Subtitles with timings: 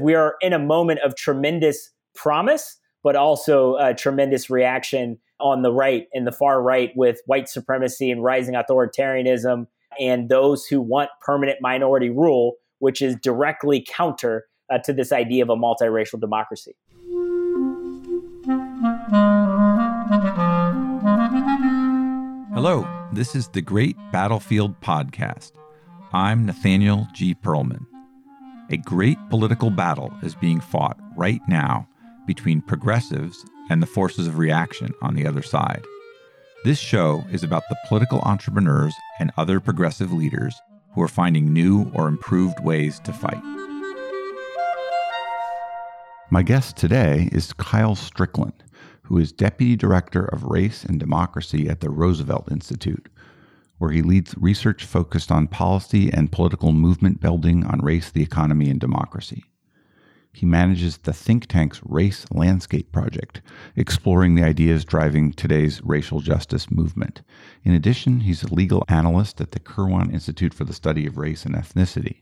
[0.00, 5.72] We are in a moment of tremendous promise, but also a tremendous reaction on the
[5.72, 9.66] right and the far right with white supremacy and rising authoritarianism
[9.98, 15.42] and those who want permanent minority rule, which is directly counter uh, to this idea
[15.42, 16.74] of a multiracial democracy.
[22.54, 25.52] Hello, this is the Great Battlefield Podcast.
[26.12, 27.34] I'm Nathaniel G.
[27.34, 27.86] Pearlman.
[28.72, 31.88] A great political battle is being fought right now
[32.24, 35.84] between progressives and the forces of reaction on the other side.
[36.62, 40.54] This show is about the political entrepreneurs and other progressive leaders
[40.94, 43.42] who are finding new or improved ways to fight.
[46.30, 48.62] My guest today is Kyle Strickland,
[49.02, 53.08] who is Deputy Director of Race and Democracy at the Roosevelt Institute,
[53.80, 58.68] where he leads research focused on policy and political movement building on race, the economy,
[58.68, 59.42] and democracy.
[60.34, 63.40] He manages the think tank's Race Landscape Project,
[63.74, 67.22] exploring the ideas driving today's racial justice movement.
[67.64, 71.46] In addition, he's a legal analyst at the Kirwan Institute for the Study of Race
[71.46, 72.18] and Ethnicity.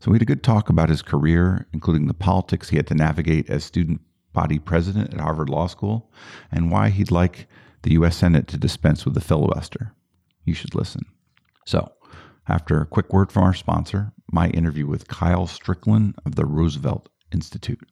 [0.00, 2.94] So we had a good talk about his career, including the politics he had to
[2.94, 4.00] navigate as student
[4.32, 6.10] body president at Harvard Law School,
[6.50, 7.46] and why he'd like
[7.82, 8.16] the U.S.
[8.16, 9.92] Senate to dispense with the filibuster.
[10.48, 11.04] You should listen.
[11.66, 11.92] So,
[12.48, 17.10] after a quick word from our sponsor, my interview with Kyle Strickland of the Roosevelt
[17.30, 17.86] Institute.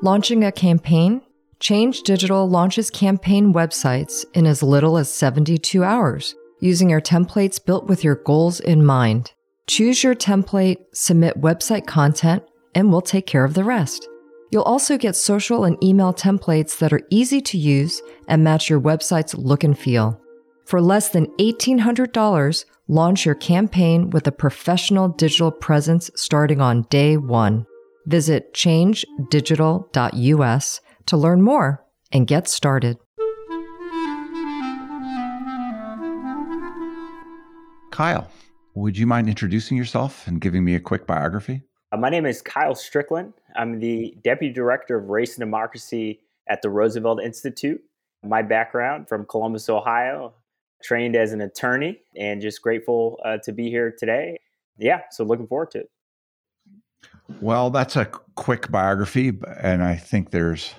[0.00, 1.20] Launching a campaign?
[1.60, 7.86] Change Digital launches campaign websites in as little as 72 hours using your templates built
[7.88, 9.32] with your goals in mind.
[9.66, 12.42] Choose your template, submit website content,
[12.74, 14.08] and we'll take care of the rest.
[14.50, 18.80] You'll also get social and email templates that are easy to use and match your
[18.80, 20.18] website's look and feel.
[20.64, 27.16] For less than $1,800, launch your campaign with a professional digital presence starting on day
[27.16, 27.64] one.
[28.06, 32.98] Visit changedigital.us to learn more and get started.
[37.90, 38.30] Kyle,
[38.74, 41.67] would you mind introducing yourself and giving me a quick biography?
[41.90, 43.32] Uh, my name is Kyle Strickland.
[43.56, 47.80] I'm the Deputy Director of Race and Democracy at the Roosevelt Institute.
[48.22, 50.34] My background from Columbus, Ohio,
[50.82, 54.38] trained as an attorney, and just grateful uh, to be here today.
[54.76, 55.90] Yeah, so looking forward to it.
[57.40, 60.74] Well, that's a quick biography, and I think there's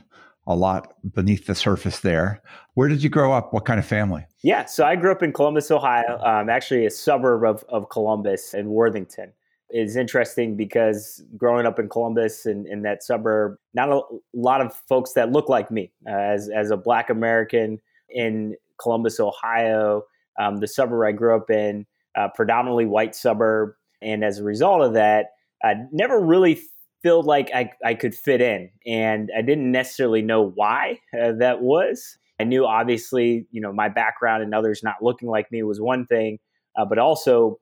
[0.46, 2.42] a lot beneath the surface there.
[2.76, 3.52] Where did you grow up?
[3.52, 4.26] What kind of family?
[4.44, 8.54] Yeah, so I grew up in Columbus, Ohio, um, actually a suburb of, of Columbus
[8.54, 9.34] in Worthington.
[9.72, 14.02] It's interesting because growing up in Columbus and in that suburb, not a
[14.34, 17.80] lot of folks that look like me uh, as, as a Black American
[18.10, 20.04] in Columbus, Ohio,
[20.40, 21.86] um, the suburb I grew up in,
[22.18, 23.74] uh, predominantly white suburb.
[24.02, 25.28] And as a result of that,
[25.64, 26.60] I never really
[27.04, 28.72] felt like I, I could fit in.
[28.88, 32.18] And I didn't necessarily know why uh, that was.
[32.40, 36.06] I knew obviously, you know, my background and others not looking like me was one
[36.06, 36.40] thing,
[36.78, 37.60] uh, but also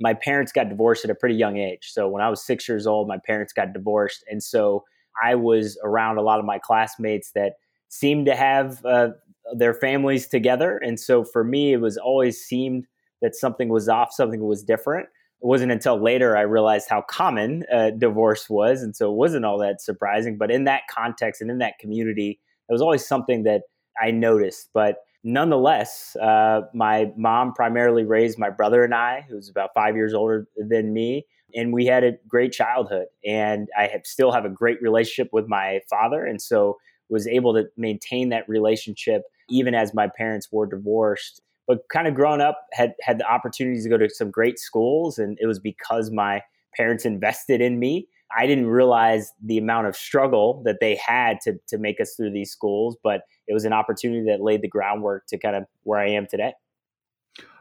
[0.00, 1.90] my parents got divorced at a pretty young age.
[1.90, 4.24] So when I was six years old, my parents got divorced.
[4.28, 4.84] And so
[5.22, 7.54] I was around a lot of my classmates that
[7.88, 9.08] seemed to have uh,
[9.54, 10.78] their families together.
[10.78, 12.86] And so for me, it was always seemed
[13.22, 15.06] that something was off, something was different.
[15.42, 18.82] It wasn't until later I realized how common uh, divorce was.
[18.82, 20.36] And so it wasn't all that surprising.
[20.36, 23.62] But in that context and in that community, it was always something that
[24.00, 24.70] I noticed.
[24.74, 30.14] But nonetheless, uh, my mom primarily raised my brother and I, who's about five years
[30.14, 31.26] older than me.
[31.54, 33.06] And we had a great childhood.
[33.24, 36.24] And I have, still have a great relationship with my father.
[36.24, 36.76] And so
[37.08, 42.14] was able to maintain that relationship even as my parents were divorced but kind of
[42.14, 45.58] growing up had had the opportunities to go to some great schools and it was
[45.58, 46.42] because my
[46.76, 51.54] parents invested in me i didn't realize the amount of struggle that they had to
[51.68, 55.26] to make us through these schools but it was an opportunity that laid the groundwork
[55.26, 56.52] to kind of where i am today.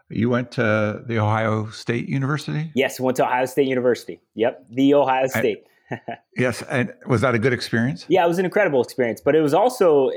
[0.10, 2.72] You went to the ohio state university?
[2.76, 4.22] Yes went to ohio state university.
[4.36, 5.66] Yep the ohio state.
[6.36, 8.06] Yes and was that a good experience?
[8.08, 10.10] Yeah it was an incredible experience but it was also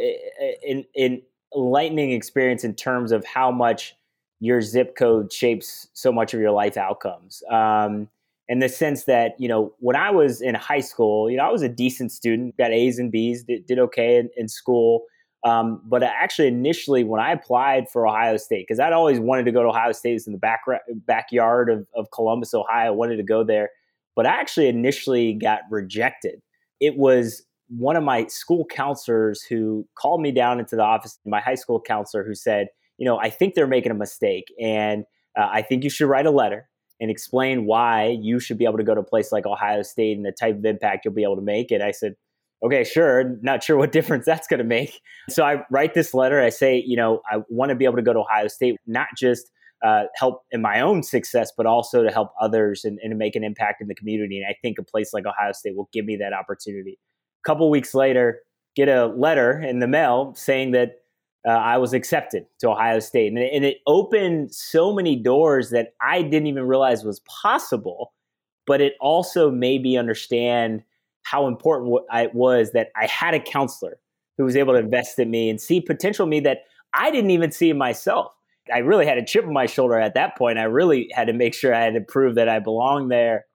[0.67, 1.23] an, in
[1.55, 3.95] enlightening experience in terms of how much
[4.41, 7.43] your zip code shapes so much of your life outcomes.
[7.51, 8.09] Um,
[8.49, 11.51] in the sense that, you know, when I was in high school, you know, I
[11.51, 15.03] was a decent student, got A's and B's, did, did okay in, in school.
[15.45, 19.53] Um, but actually, initially, when I applied for Ohio State, because I'd always wanted to
[19.53, 20.63] go to Ohio State, it's in the back
[21.07, 23.71] backyard of, of Columbus, Ohio, wanted to go there.
[24.17, 26.41] But I actually initially got rejected.
[26.81, 31.41] It was one of my school counselors who called me down into the office, my
[31.41, 35.05] high school counselor, who said, you know, I think they're making a mistake, and
[35.39, 36.69] uh, I think you should write a letter
[37.01, 40.17] and explain why you should be able to go to a place like Ohio State
[40.17, 41.71] and the type of impact you'll be able to make.
[41.71, 42.15] And I said,
[42.65, 43.37] okay, sure.
[43.43, 45.01] Not sure what difference that's going to make.
[45.29, 46.41] So I write this letter.
[46.41, 49.09] I say, you know, I want to be able to go to Ohio State, not
[49.17, 49.51] just
[49.85, 53.45] uh, help in my own success, but also to help others and, and make an
[53.45, 54.39] impact in the community.
[54.39, 56.99] And I think a place like Ohio State will give me that opportunity.
[57.45, 58.41] A couple weeks later,
[58.75, 60.97] get a letter in the mail saying that
[61.47, 63.29] uh, I was accepted to Ohio State.
[63.29, 68.13] And it, and it opened so many doors that I didn't even realize was possible.
[68.67, 70.83] But it also made me understand
[71.23, 73.99] how important it was that I had a counselor
[74.37, 76.65] who was able to invest in me and see potential in me that
[76.95, 78.33] I didn't even see in myself.
[78.73, 80.59] I really had a chip on my shoulder at that point.
[80.59, 83.47] I really had to make sure I had to prove that I belonged there.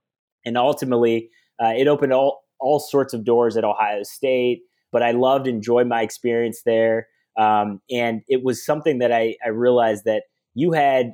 [0.46, 1.30] And ultimately,
[1.64, 4.64] uh, it opened all, all sorts of doors at Ohio State.
[4.92, 7.08] But I loved, enjoyed my experience there.
[7.38, 11.14] Um, and it was something that I, I realized that you had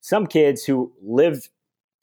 [0.00, 1.48] some kids who lived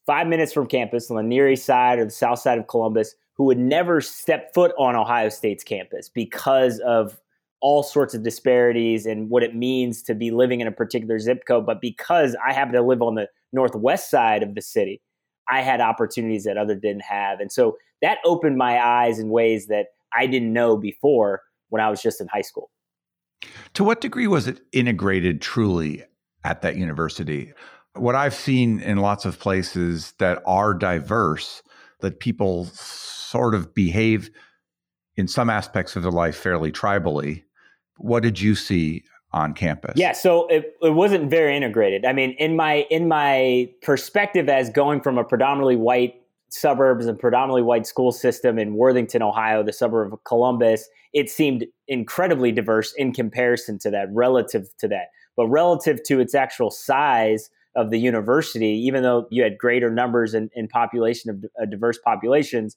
[0.05, 3.15] five minutes from campus on the near east side or the south side of Columbus
[3.33, 7.19] who would never step foot on Ohio State's campus because of
[7.61, 11.43] all sorts of disparities and what it means to be living in a particular zip
[11.47, 11.65] code.
[11.65, 15.01] But because I happen to live on the northwest side of the city,
[15.47, 17.39] I had opportunities that other didn't have.
[17.39, 21.89] And so that opened my eyes in ways that I didn't know before when I
[21.89, 22.69] was just in high school.
[23.73, 26.03] To what degree was it integrated truly
[26.43, 27.53] at that university?
[27.95, 31.61] What I've seen in lots of places that are diverse,
[31.99, 34.29] that people sort of behave
[35.15, 37.43] in some aspects of their life fairly tribally.
[37.97, 39.03] What did you see
[39.33, 39.93] on campus?
[39.95, 42.05] Yeah, so it, it wasn't very integrated.
[42.05, 46.20] I mean, in my in my perspective as going from a predominantly white
[46.51, 51.65] suburbs and predominantly white school system in Worthington, Ohio, the suburb of Columbus, it seemed
[51.87, 55.07] incredibly diverse in comparison to that, relative to that.
[55.37, 60.33] But relative to its actual size of the university, even though you had greater numbers
[60.33, 62.75] in, in population of uh, diverse populations,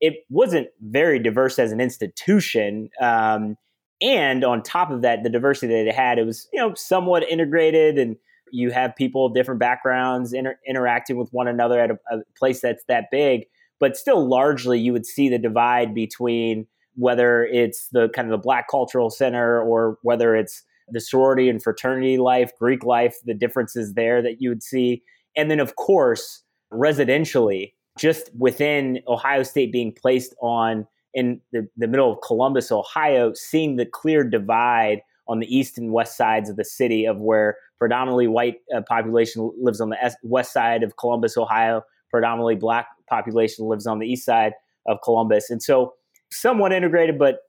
[0.00, 2.88] it wasn't very diverse as an institution.
[3.00, 3.56] Um,
[4.00, 7.28] and on top of that, the diversity that it had, it was you know somewhat
[7.28, 8.16] integrated, and
[8.52, 12.60] you have people of different backgrounds inter- interacting with one another at a, a place
[12.60, 13.44] that's that big.
[13.80, 16.66] But still, largely, you would see the divide between
[16.96, 21.62] whether it's the kind of the Black Cultural Center or whether it's the sorority and
[21.62, 25.02] fraternity life, Greek life, the differences there that you would see.
[25.36, 26.42] And then, of course,
[26.72, 33.32] residentially, just within Ohio State being placed on in the, the middle of Columbus, Ohio,
[33.34, 37.56] seeing the clear divide on the east and west sides of the city of where
[37.78, 43.66] predominantly white uh, population lives on the west side of Columbus, Ohio, predominantly black population
[43.66, 44.52] lives on the east side
[44.86, 45.50] of Columbus.
[45.50, 45.94] And so
[46.30, 47.40] somewhat integrated, but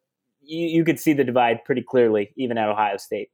[0.42, 3.30] you, you could see the divide pretty clearly, even at Ohio State.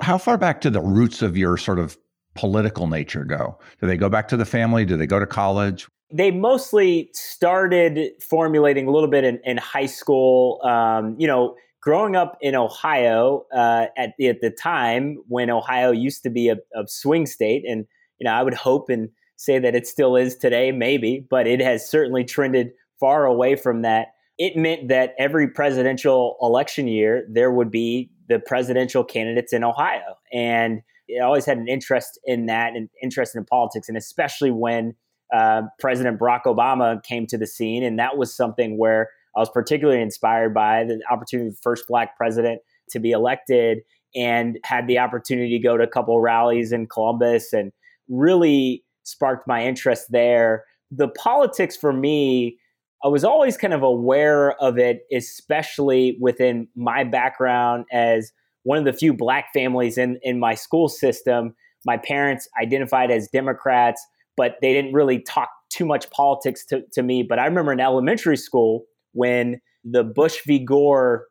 [0.00, 1.96] How far back to the roots of your sort of
[2.34, 3.58] political nature go?
[3.80, 4.84] Do they go back to the family?
[4.84, 5.88] Do they go to college?
[6.10, 10.60] They mostly started formulating a little bit in, in high school.
[10.62, 15.90] Um, you know, growing up in Ohio uh, at, the, at the time when Ohio
[15.90, 17.86] used to be a, a swing state, and
[18.18, 21.60] you know, I would hope and say that it still is today, maybe, but it
[21.60, 24.08] has certainly trended far away from that.
[24.36, 30.16] It meant that every presidential election year, there would be the presidential candidates in Ohio.
[30.32, 34.94] And I always had an interest in that and interest in politics, and especially when
[35.32, 37.82] uh, President Barack Obama came to the scene.
[37.82, 41.84] And that was something where I was particularly inspired by the opportunity of the first
[41.88, 43.78] black president to be elected
[44.14, 47.70] and had the opportunity to go to a couple rallies in Columbus and
[48.08, 50.64] really sparked my interest there.
[50.90, 52.58] The politics for me
[53.04, 58.32] I was always kind of aware of it, especially within my background as
[58.64, 61.54] one of the few black families in, in my school system.
[61.86, 64.04] My parents identified as Democrats,
[64.36, 67.22] but they didn't really talk too much politics to, to me.
[67.22, 70.58] But I remember in elementary school when the Bush v.
[70.58, 71.26] Gore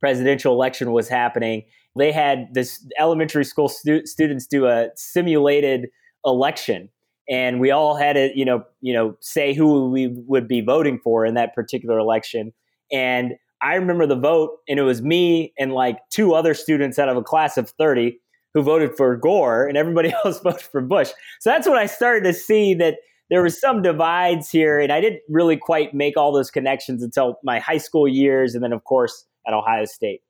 [0.00, 1.64] presidential election was happening,
[1.96, 5.88] they had this elementary school stu- students do a simulated
[6.24, 6.88] election.
[7.28, 10.98] And we all had to you know you know say who we would be voting
[11.02, 12.52] for in that particular election.
[12.92, 17.08] And i remember the vote and it was me and like two other students out
[17.08, 18.16] of a class of 30
[18.54, 21.10] who voted for gore and everybody else voted for bush.
[21.40, 22.98] So that's when i started to see that
[23.30, 27.38] there was some divides here and i didn't really quite make all those connections until
[27.42, 30.20] my high school years and then of course at ohio state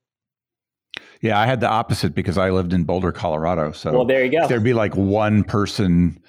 [1.21, 4.31] yeah i had the opposite because i lived in boulder colorado so well there you
[4.31, 6.21] go there'd be like one person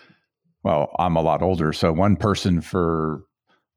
[0.64, 3.24] well, I'm a lot older, so one person for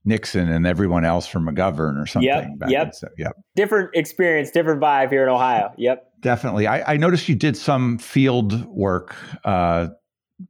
[0.05, 2.59] Nixon and everyone else for McGovern or something.
[2.61, 2.71] Yep.
[2.71, 2.95] Yep.
[2.95, 3.37] So, yep.
[3.55, 5.73] Different experience, different vibe here in Ohio.
[5.79, 6.05] Yep.
[6.21, 6.67] Definitely.
[6.67, 9.89] I, I noticed you did some field work uh,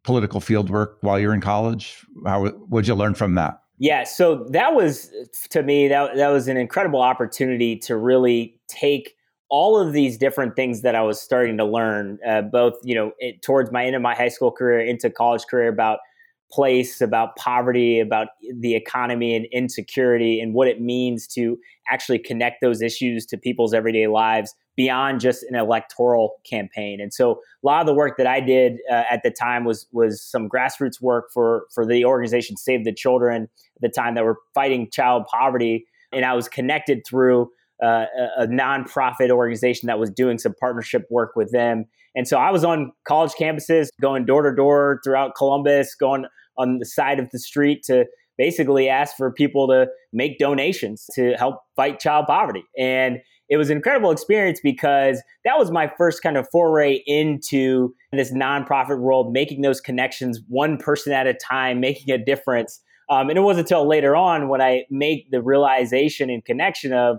[0.03, 2.05] political fieldwork while you're in college?
[2.27, 3.63] How would you learn from that?
[3.79, 5.11] Yeah, so that was
[5.51, 9.17] to me that that was an incredible opportunity to really take
[9.49, 13.13] all of these different things that I was starting to learn, uh, both you know
[13.19, 15.99] it, towards my end of my high school career into college career about
[16.53, 18.29] place, about poverty, about
[18.59, 21.59] the economy and insecurity, and what it means to
[21.91, 27.01] actually connect those issues to people's everyday lives beyond just an electoral campaign.
[27.01, 29.87] And so, a lot of the work that I did uh, at the time was
[29.93, 33.45] was some grassroots work for for the organization Save the Children
[33.77, 37.51] at the time that were fighting child poverty, and I was connected through.
[37.83, 38.07] Uh,
[38.39, 41.85] a, a nonprofit organization that was doing some partnership work with them.
[42.15, 46.79] And so I was on college campuses, going door to door throughout Columbus, going on
[46.79, 48.05] the side of the street to
[48.39, 52.65] basically ask for people to make donations to help fight child poverty.
[52.79, 53.19] And
[53.49, 58.33] it was an incredible experience because that was my first kind of foray into this
[58.33, 62.81] nonprofit world, making those connections one person at a time, making a difference.
[63.11, 67.19] Um, and it wasn't until later on when I make the realization and connection of,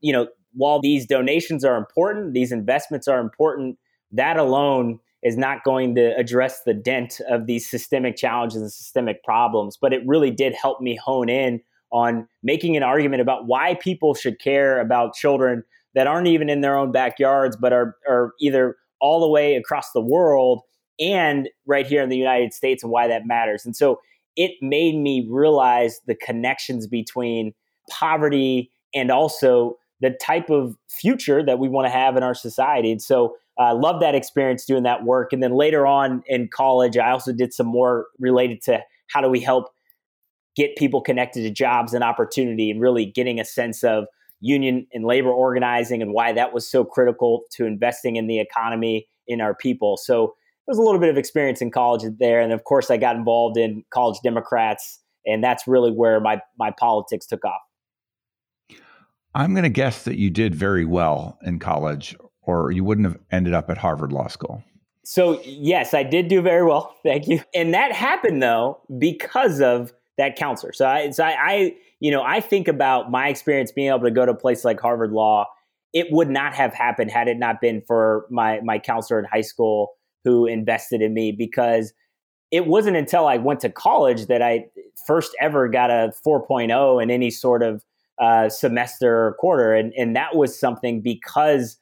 [0.00, 3.78] you know, while these donations are important, these investments are important,
[4.10, 9.22] that alone is not going to address the dent of these systemic challenges and systemic
[9.22, 9.78] problems.
[9.80, 11.60] But it really did help me hone in
[11.92, 15.62] on making an argument about why people should care about children
[15.94, 19.92] that aren't even in their own backyards, but are, are either all the way across
[19.92, 20.62] the world
[20.98, 23.64] and right here in the United States and why that matters.
[23.66, 24.00] And so
[24.36, 27.52] it made me realize the connections between
[27.90, 32.90] poverty and also the type of future that we want to have in our society.
[32.90, 35.32] And so I love that experience doing that work.
[35.32, 39.28] And then later on in college, I also did some more related to how do
[39.28, 39.66] we help
[40.56, 44.06] get people connected to jobs and opportunity and really getting a sense of
[44.40, 49.06] union and labor organizing and why that was so critical to investing in the economy
[49.26, 49.96] in our people.
[49.96, 52.40] So it was a little bit of experience in college there.
[52.40, 56.70] And of course, I got involved in college Democrats, and that's really where my, my
[56.70, 57.60] politics took off.
[59.34, 63.18] I'm going to guess that you did very well in college, or you wouldn't have
[63.30, 64.62] ended up at Harvard Law School.
[65.04, 66.96] So, yes, I did do very well.
[67.02, 67.40] Thank you.
[67.54, 70.72] And that happened, though, because of that counselor.
[70.72, 74.10] So, I, so I, I, you know, I think about my experience being able to
[74.10, 75.46] go to a place like Harvard Law.
[75.92, 79.42] It would not have happened had it not been for my my counselor in high
[79.42, 79.90] school
[80.24, 81.92] who invested in me because
[82.50, 84.66] it wasn't until I went to college that I
[85.06, 87.84] first ever got a 4.0 in any sort of
[88.18, 89.74] uh, semester or quarter.
[89.74, 91.76] And, and that was something because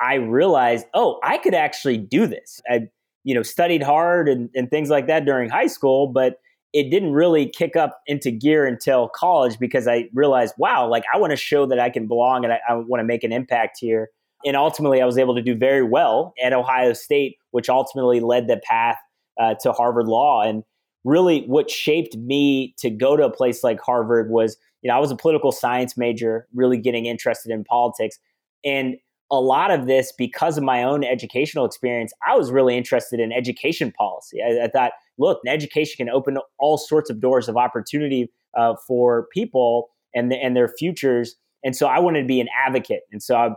[0.00, 2.60] I realized, oh, I could actually do this.
[2.70, 2.88] I,
[3.24, 6.36] you know, studied hard and, and things like that during high school, but
[6.72, 11.18] it didn't really kick up into gear until college because I realized, wow, like I
[11.18, 13.78] want to show that I can belong and I, I want to make an impact
[13.80, 14.10] here.
[14.44, 18.46] And ultimately, I was able to do very well at Ohio State, which ultimately led
[18.46, 18.96] the path
[19.40, 20.42] uh, to Harvard Law.
[20.42, 20.62] And
[21.04, 25.00] really, what shaped me to go to a place like Harvard was, you know, I
[25.00, 28.18] was a political science major, really getting interested in politics.
[28.64, 28.96] And
[29.30, 33.32] a lot of this because of my own educational experience i was really interested in
[33.32, 34.38] education policy.
[34.42, 39.26] I, I thought look education can open all sorts of doors of opportunity uh, for
[39.32, 41.36] people and, the, and their futures.
[41.64, 43.02] And so i wanted to be an advocate.
[43.12, 43.50] And so i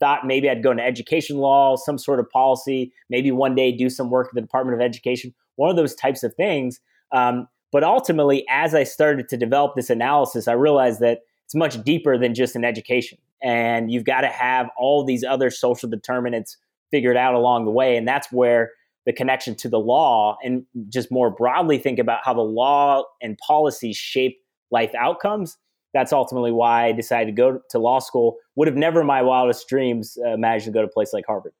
[0.00, 3.88] thought maybe i'd go into education law some sort of policy maybe one day do
[3.88, 6.80] some work at the department of education one of those types of things.
[7.12, 11.82] Um, but ultimately as i started to develop this analysis i realized that it's much
[11.84, 16.56] deeper than just an education and you've got to have all these other social determinants
[16.90, 18.70] figured out along the way and that's where
[19.06, 23.36] the connection to the law and just more broadly think about how the law and
[23.38, 24.38] policies shape
[24.70, 25.58] life outcomes.
[25.92, 28.38] That's ultimately why i decided to go to law school.
[28.56, 31.26] Would have never in my wildest dreams uh, imagined to go to a place like
[31.26, 31.52] harvard.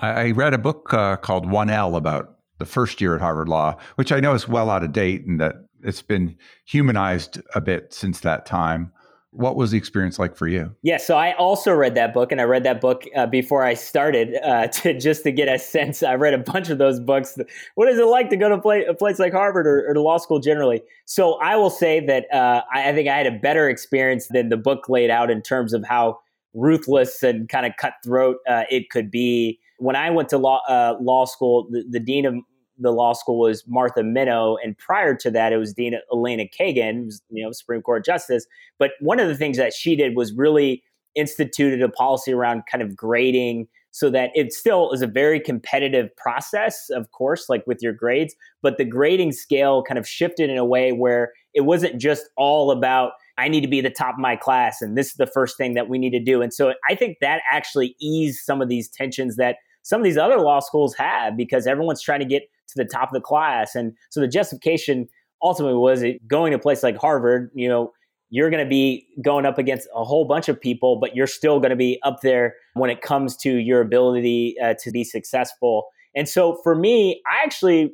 [0.00, 4.10] I read a book uh, called 1l about the first year at harvard law which
[4.10, 5.54] i know is well out of date and that
[5.84, 8.92] it's been humanized a bit since that time
[9.30, 10.74] what was the experience like for you?
[10.82, 13.74] Yeah, so I also read that book, and I read that book uh, before I
[13.74, 16.02] started uh, to just to get a sense.
[16.02, 17.38] I read a bunch of those books.
[17.74, 20.00] What is it like to go to play, a place like Harvard or, or to
[20.00, 20.82] law school generally?
[21.04, 24.48] So I will say that uh, I, I, think I had a better experience than
[24.48, 26.18] the book laid out in terms of how
[26.54, 29.60] ruthless and kind of cutthroat uh, it could be.
[29.78, 32.34] When I went to law uh, law school, the, the dean of
[32.78, 37.06] the law school was Martha Minow, and prior to that, it was Dean Elena Kagan,
[37.06, 38.46] was, you know, Supreme Court justice.
[38.78, 40.82] But one of the things that she did was really
[41.14, 46.14] instituted a policy around kind of grading so that it still is a very competitive
[46.16, 50.58] process, of course, like with your grades, but the grading scale kind of shifted in
[50.58, 54.20] a way where it wasn't just all about I need to be the top of
[54.20, 56.42] my class and this is the first thing that we need to do.
[56.42, 60.18] And so I think that actually eased some of these tensions that some of these
[60.18, 63.74] other law schools have because everyone's trying to get to the top of the class.
[63.74, 65.08] And so the justification
[65.42, 67.92] ultimately was it going to a place like Harvard, you know,
[68.30, 71.60] you're going to be going up against a whole bunch of people, but you're still
[71.60, 75.86] going to be up there when it comes to your ability uh, to be successful.
[76.14, 77.92] And so for me, I actually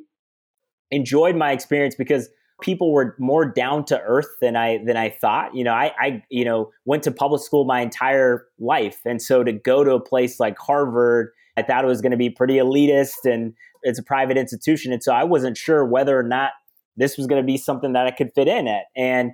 [0.91, 2.29] enjoyed my experience because
[2.61, 5.55] people were more down to earth than I than I thought.
[5.55, 9.43] You know, I, I you know went to public school my entire life, and so
[9.43, 12.55] to go to a place like Harvard, I thought it was going to be pretty
[12.55, 13.53] elitist and
[13.85, 16.51] it's a private institution, and so I wasn't sure whether or not
[16.97, 18.85] this was going to be something that I could fit in at.
[18.95, 19.31] And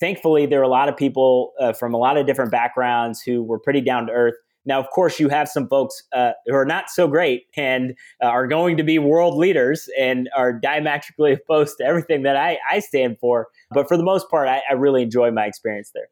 [0.00, 3.42] thankfully, there were a lot of people uh, from a lot of different backgrounds who
[3.42, 4.34] were pretty down to earth.
[4.66, 8.26] Now, of course, you have some folks uh, who are not so great and uh,
[8.26, 12.80] are going to be world leaders and are diametrically opposed to everything that I, I
[12.80, 13.48] stand for.
[13.70, 16.08] But for the most part, I, I really enjoyed my experience there.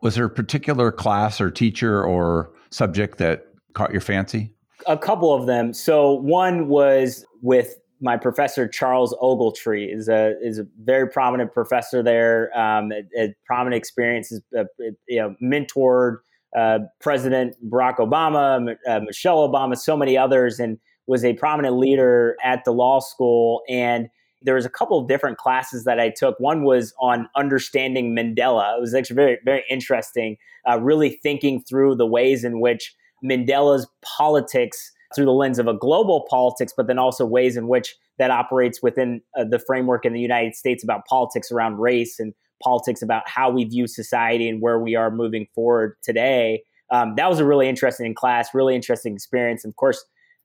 [0.00, 4.54] Was there a particular class or teacher or subject that caught your fancy?
[4.86, 5.72] A couple of them.
[5.72, 12.02] So one was with my professor Charles Ogletree is a is a very prominent professor
[12.02, 12.50] there.
[12.58, 14.64] Um, a, a prominent experience, uh,
[15.08, 16.16] you know, mentored
[16.56, 22.36] uh, President Barack Obama, uh, Michelle Obama, so many others, and was a prominent leader
[22.42, 23.62] at the law school.
[23.68, 24.08] And
[24.42, 26.38] there was a couple of different classes that I took.
[26.40, 28.76] One was on understanding Mandela.
[28.76, 30.36] It was actually very very interesting.
[30.68, 35.74] Uh, really thinking through the ways in which Mandela's politics through the lens of a
[35.74, 40.12] global politics, but then also ways in which that operates within uh, the framework in
[40.12, 44.62] the United States about politics around race and politics about how we view society and
[44.62, 46.62] where we are moving forward today.
[46.90, 49.64] Um, that was a really interesting class, really interesting experience.
[49.64, 50.04] Of course,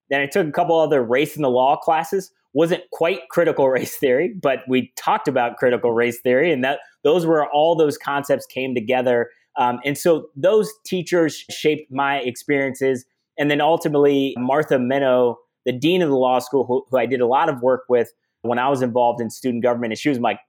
[0.09, 2.31] then I took a couple other race in the law classes.
[2.53, 7.25] Wasn't quite critical race theory, but we talked about critical race theory, and that those
[7.25, 9.29] were all those concepts came together.
[9.57, 13.05] Um, and so those teachers shaped my experiences
[13.37, 15.35] and then ultimately, Martha Minow,
[15.65, 18.11] the dean of the law school, who, who I did a lot of work with
[18.41, 20.39] when I was involved in student government, and she was my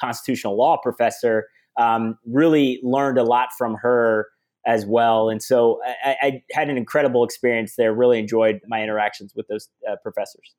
[0.00, 4.28] constitutional law professor, um, really learned a lot from her
[4.66, 5.28] as well.
[5.28, 9.68] And so I, I, had an incredible experience there, really enjoyed my interactions with those
[9.90, 10.54] uh, professors.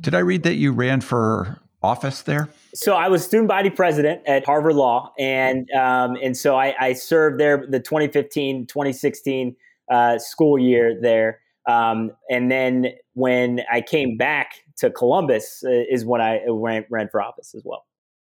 [0.00, 2.48] Did I read that you ran for office there?
[2.74, 6.92] So I was student body president at Harvard Law, and um, and so I, I,
[6.92, 9.56] served there the 2015 2016
[9.90, 11.40] uh, school year there.
[11.66, 17.08] Um, and then when I came back to Columbus, uh, is when I ran, ran
[17.08, 17.86] for office as well.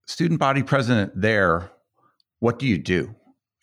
[0.07, 1.71] Student body president there.
[2.41, 3.15] What do you do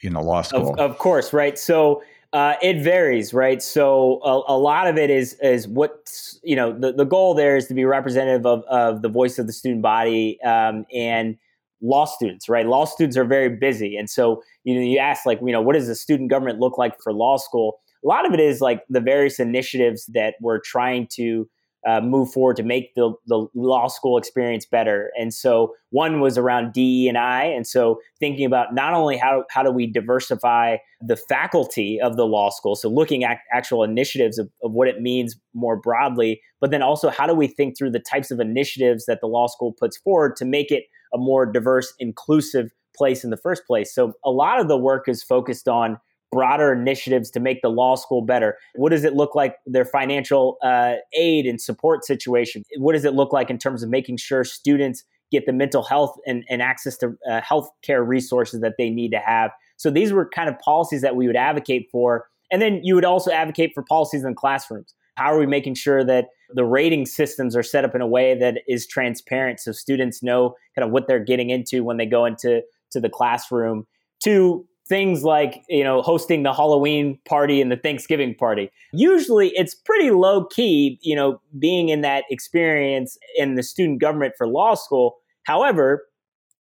[0.02, 0.74] in a law school?
[0.74, 1.58] Of, of course, right.
[1.58, 3.62] So uh, it varies, right?
[3.62, 6.12] So a, a, lot of it is is what
[6.44, 6.78] you know.
[6.78, 9.82] The, the goal there is to be representative of, of the voice of the student
[9.82, 11.38] body um, and
[11.82, 12.66] law students, right?
[12.66, 15.74] Law students are very busy, and so you know you ask like you know what
[15.74, 17.80] does the student government look like for law school?
[18.04, 21.50] A lot of it is like the various initiatives that we're trying to
[21.88, 25.10] uh, move forward to make the, the law school experience better.
[25.17, 29.45] And so one was around DE and I, and so thinking about not only how
[29.50, 34.38] how do we diversify the faculty of the law school, so looking at actual initiatives
[34.38, 37.91] of, of what it means more broadly, but then also how do we think through
[37.91, 41.45] the types of initiatives that the law school puts forward to make it a more
[41.45, 43.93] diverse, inclusive place in the first place.
[43.93, 46.00] So a lot of the work is focused on
[46.32, 48.58] broader initiatives to make the law school better?
[48.76, 52.63] What does it look like their financial uh, aid and support situation?
[52.78, 56.16] What does it look like in terms of making sure students get the mental health
[56.26, 59.52] and, and access to uh, health care resources that they need to have?
[59.78, 62.28] So these were kind of policies that we would advocate for.
[62.52, 64.94] And then you would also advocate for policies in classrooms.
[65.16, 68.38] How are we making sure that the rating systems are set up in a way
[68.38, 72.26] that is transparent so students know kind of what they're getting into when they go
[72.26, 72.62] into
[72.92, 73.88] to the classroom?
[74.24, 78.69] To things like you know hosting the halloween party and the thanksgiving party.
[78.93, 84.34] Usually it's pretty low key you know being in that experience in the student government
[84.38, 85.17] for law school.
[85.43, 86.06] However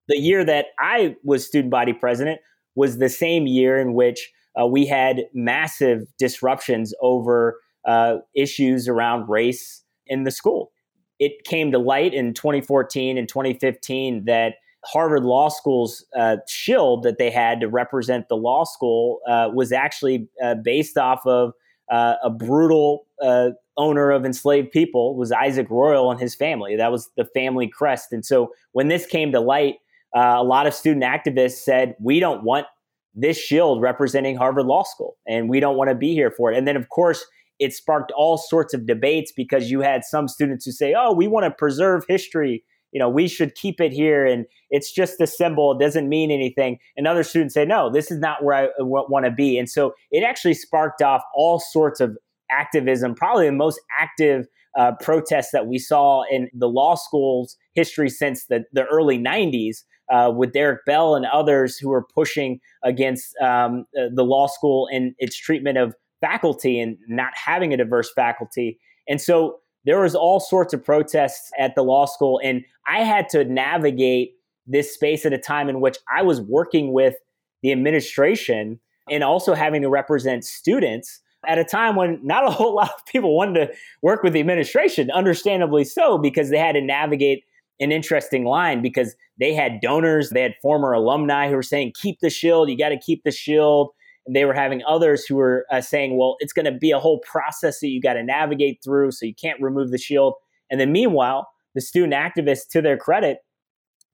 [0.08, 2.40] the year that i was student body president
[2.76, 9.28] was the same year in which uh, we had massive disruptions over uh, issues around
[9.28, 10.72] race in the school.
[11.18, 14.54] It came to light in 2014 and 2015 that
[14.87, 19.72] Harvard Law School's uh, shield that they had to represent the law school uh, was
[19.72, 21.53] actually uh, based off of
[21.90, 26.77] uh, a brutal uh, owner of enslaved people was Isaac Royall and his family.
[26.77, 28.12] That was the family crest.
[28.12, 29.77] And so when this came to light,
[30.14, 32.66] uh, a lot of student activists said, "We don't want
[33.14, 36.57] this shield representing Harvard Law School, and we don't want to be here for it."
[36.57, 37.25] And then, of course.
[37.59, 41.27] It sparked all sorts of debates because you had some students who say, "Oh, we
[41.27, 45.27] want to preserve history you know, we should keep it here and it's just a
[45.27, 45.72] symbol.
[45.72, 46.79] It doesn't mean anything.
[46.96, 49.59] And other students say, no, this is not where I want to be.
[49.59, 52.16] And so it actually sparked off all sorts of
[52.51, 54.46] activism, probably the most active
[54.79, 59.79] uh, protests that we saw in the law school's history since the, the early 90s.
[60.09, 64.87] Uh, with Derek Bell and others who were pushing against um, uh, the law school
[64.92, 68.79] and its treatment of faculty and not having a diverse faculty.
[69.09, 73.29] And so there was all sorts of protests at the law school, and I had
[73.31, 74.33] to navigate
[74.66, 77.14] this space at a time in which I was working with
[77.62, 82.75] the administration and also having to represent students at a time when not a whole
[82.77, 86.81] lot of people wanted to work with the administration, understandably so, because they had to
[86.81, 87.44] navigate
[87.79, 92.20] an interesting line because they had donors, they had former alumni who were saying, keep
[92.20, 93.90] the shield, you got to keep the shield.
[94.26, 96.98] And they were having others who were uh, saying, well, it's going to be a
[96.98, 100.34] whole process that you got to navigate through, so you can't remove the shield.
[100.70, 103.38] And then meanwhile, the student activists, to their credit,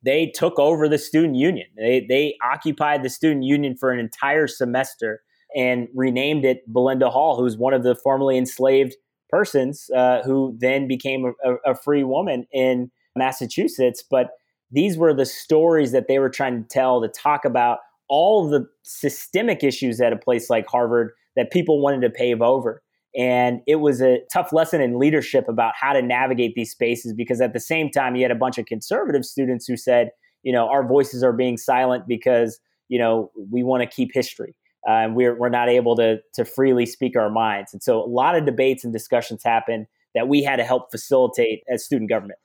[0.05, 1.67] they took over the student union.
[1.77, 5.23] They, they occupied the student union for an entire semester
[5.55, 8.97] and renamed it Belinda Hall, who's one of the formerly enslaved
[9.31, 14.03] persons uh, who then became a, a, free woman in Massachusetts.
[14.09, 14.31] But
[14.71, 18.67] these were the stories that they were trying to tell to talk about all the
[18.83, 22.83] systemic issues at a place like Harvard that people wanted to pave over.
[23.17, 27.41] And it was a tough lesson in leadership about how to navigate these spaces because
[27.41, 30.11] at the same time, you had a bunch of conservative students who said,
[30.43, 34.55] you know, our voices are being silent because, you know, we want to keep history.
[34.89, 37.73] Uh, and we're, we're not able to, to freely speak our minds.
[37.73, 41.63] And so a lot of debates and discussions happen that we had to help facilitate
[41.73, 42.39] as student government.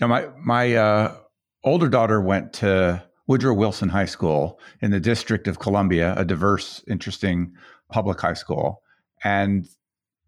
[0.00, 1.16] Now, my, my uh,
[1.62, 6.84] older daughter went to Woodrow Wilson High School in the District of Columbia, a diverse,
[6.86, 7.52] interesting
[7.90, 8.82] public high school
[9.24, 9.66] and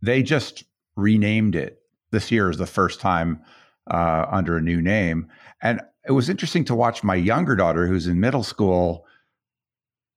[0.03, 0.65] they just
[0.97, 1.79] renamed it.
[2.11, 3.43] This year is the first time
[3.91, 5.29] uh, under a new name,
[5.63, 9.05] and it was interesting to watch my younger daughter, who's in middle school,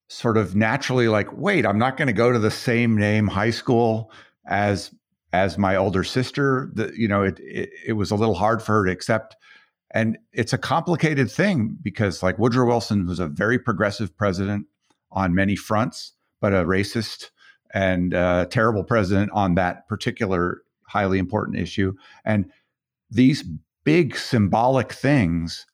[0.07, 3.49] sort of naturally like, wait, I'm not going to go to the same name high
[3.49, 4.11] school
[4.47, 4.93] as
[5.33, 6.71] as my older sister.
[6.73, 9.35] The, you know, it, it it was a little hard for her to accept.
[9.91, 14.67] And it's a complicated thing because, like, Woodrow Wilson was a very progressive president
[15.11, 17.31] on many fronts, but a racist
[17.73, 21.93] and uh, terrible president on that particular highly important issue.
[22.25, 22.51] And
[23.09, 23.43] these
[23.83, 25.65] big symbolic things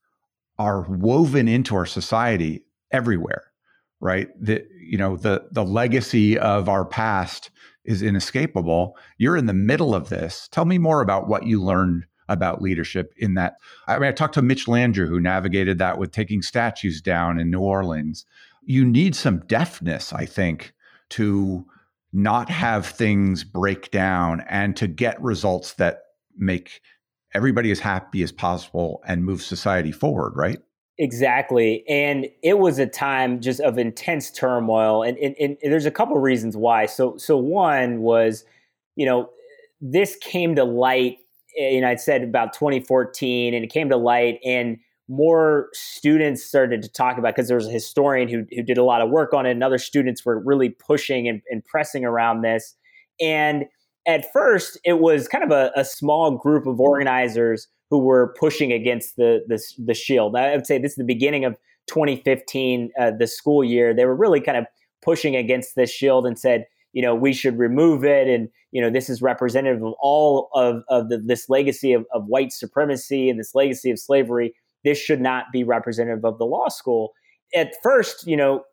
[0.57, 3.51] are woven into our society everywhere,
[3.99, 4.29] right?
[4.39, 7.49] The you know the the legacy of our past
[7.83, 8.95] is inescapable.
[9.17, 10.47] You're in the middle of this.
[10.51, 13.57] Tell me more about what you learned about leadership in that.
[13.87, 17.51] I mean, I talked to Mitch Landrieu, who navigated that with taking statues down in
[17.51, 18.25] New Orleans.
[18.63, 20.73] You need some deafness, I think,
[21.09, 21.65] to
[22.11, 25.99] not have things break down and to get results that
[26.37, 26.81] make
[27.33, 30.59] everybody as happy as possible and move society forward, right?
[30.97, 31.83] Exactly.
[31.89, 35.03] And it was a time just of intense turmoil.
[35.03, 36.85] And, and, and there's a couple reasons why.
[36.85, 38.45] So, so one was,
[38.95, 39.29] you know,
[39.81, 41.17] this came to light,
[41.57, 44.39] and I'd said about 2014, and it came to light.
[44.45, 48.77] And more students started to talk about because there was a historian who, who did
[48.77, 52.03] a lot of work on it and other students were really pushing and, and pressing
[52.03, 52.75] around this
[53.21, 53.65] and
[54.07, 58.71] at first it was kind of a, a, small group of organizers who were pushing
[58.71, 61.55] against the, the, the shield i would say this is the beginning of
[61.87, 64.65] 2015 uh, the school year they were really kind of
[65.03, 66.65] pushing against this shield and said
[66.95, 70.81] you know we should remove it and you know this is representative of all of,
[70.89, 74.55] of the, this legacy of, of white supremacy and this legacy of slavery
[74.85, 77.13] this should not be representative of the law school.
[77.53, 78.63] At first, you know,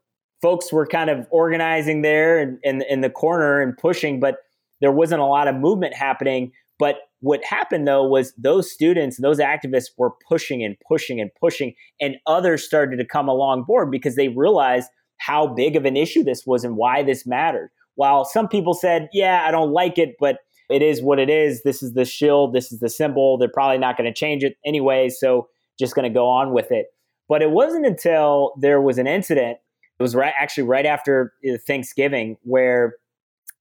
[0.40, 4.36] folks were kind of organizing there and in, in, the corner and pushing, but
[4.80, 6.52] there wasn't a lot of movement happening.
[6.78, 11.30] But what happened though was those students, and those activists were pushing and pushing and
[11.40, 15.96] pushing, and others started to come along board because they realized how big of an
[15.96, 17.70] issue this was and why this mattered.
[17.94, 20.38] While some people said, Yeah, I don't like it, but
[20.70, 21.62] it is what it is.
[21.62, 23.36] This is the shield, this is the symbol.
[23.36, 25.08] They're probably not going to change it anyway.
[25.10, 26.86] So just going to go on with it.
[27.28, 29.58] But it wasn't until there was an incident.
[29.98, 32.96] It was right, actually right after uh, Thanksgiving where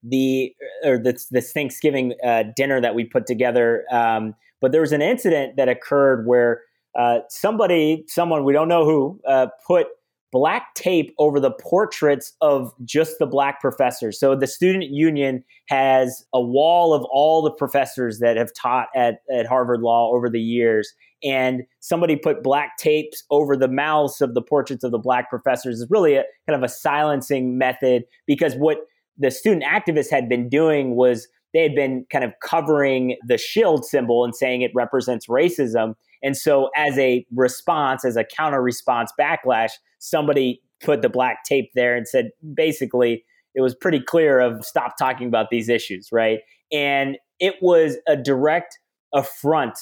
[0.02, 3.84] the or this, this Thanksgiving uh, dinner that we put together.
[3.92, 6.62] Um, but there was an incident that occurred where
[6.98, 9.86] uh, somebody, someone we don't know who, uh, put
[10.32, 14.18] black tape over the portraits of just the black professors.
[14.18, 19.16] So the student union has a wall of all the professors that have taught at,
[19.32, 20.92] at Harvard Law over the years.
[21.22, 25.80] And somebody put black tapes over the mouths of the portraits of the black professors
[25.80, 28.78] is really a kind of a silencing method because what
[29.18, 33.84] the student activists had been doing was they had been kind of covering the shield
[33.84, 35.94] symbol and saying it represents racism.
[36.22, 41.70] And so, as a response, as a counter response backlash, somebody put the black tape
[41.74, 46.40] there and said, basically, it was pretty clear of stop talking about these issues, right?
[46.72, 48.78] And it was a direct
[49.14, 49.78] affront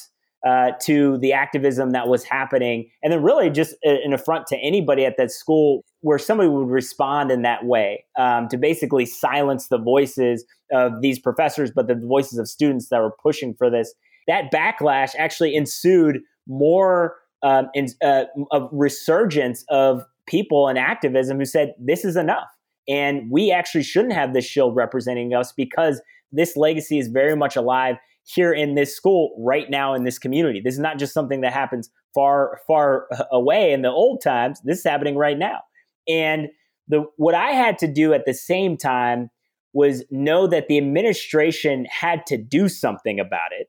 [0.46, 5.04] uh, to the activism that was happening, and then really just an affront to anybody
[5.04, 9.78] at that school where somebody would respond in that way um, to basically silence the
[9.78, 13.92] voices of these professors, but the voices of students that were pushing for this.
[14.26, 21.44] That backlash actually ensued more um, in, uh, a resurgence of people and activism who
[21.44, 22.48] said this is enough,
[22.88, 26.00] and we actually shouldn't have this shield representing us because
[26.32, 30.60] this legacy is very much alive here in this school right now in this community.
[30.60, 34.60] This is not just something that happens far, far away in the old times.
[34.64, 35.60] This is happening right now.
[36.08, 36.48] And
[36.88, 39.30] the what I had to do at the same time
[39.72, 43.68] was know that the administration had to do something about it.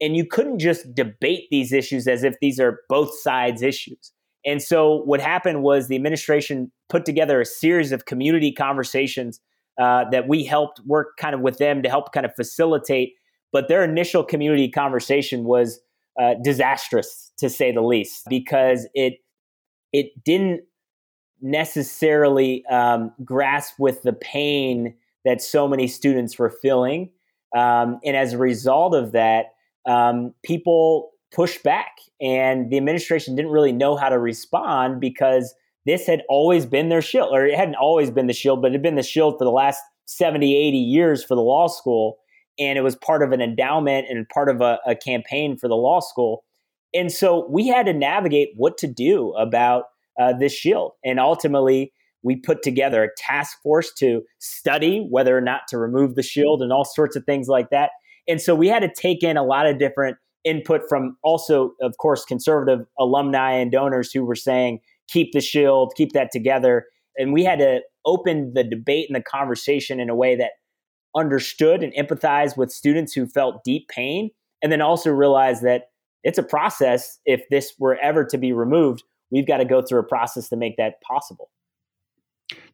[0.00, 4.12] And you couldn't just debate these issues as if these are both sides' issues.
[4.46, 9.40] And so what happened was the administration put together a series of community conversations
[9.78, 13.14] uh, that we helped work kind of with them to help kind of facilitate
[13.52, 15.80] but their initial community conversation was
[16.20, 19.14] uh, disastrous, to say the least, because it
[19.92, 20.62] it didn't
[21.40, 27.10] necessarily um, grasp with the pain that so many students were feeling,
[27.56, 29.46] um, and as a result of that,
[29.90, 35.54] um, people pushed back, and the administration didn't really know how to respond because
[35.86, 38.74] this had always been their shield, or it hadn't always been the shield, but it
[38.74, 42.18] had been the shield for the last 70, 80 years for the law school
[42.60, 45.76] and it was part of an endowment and part of a, a campaign for the
[45.76, 46.44] law school.
[46.92, 49.84] And so we had to navigate what to do about
[50.20, 50.92] uh, this shield.
[51.04, 56.16] And ultimately, we put together a task force to study whether or not to remove
[56.16, 57.90] the shield and all sorts of things like that.
[58.30, 61.96] And so we had to take in a lot of different input from also, of
[61.98, 66.86] course, conservative alumni and donors who were saying, keep the shield, keep that together.
[67.16, 70.52] And we had to open the debate and the conversation in a way that
[71.14, 74.30] understood and empathized with students who felt deep pain,
[74.62, 75.90] and then also realized that
[76.22, 77.18] it's a process.
[77.26, 80.56] If this were ever to be removed, we've got to go through a process to
[80.56, 81.50] make that possible.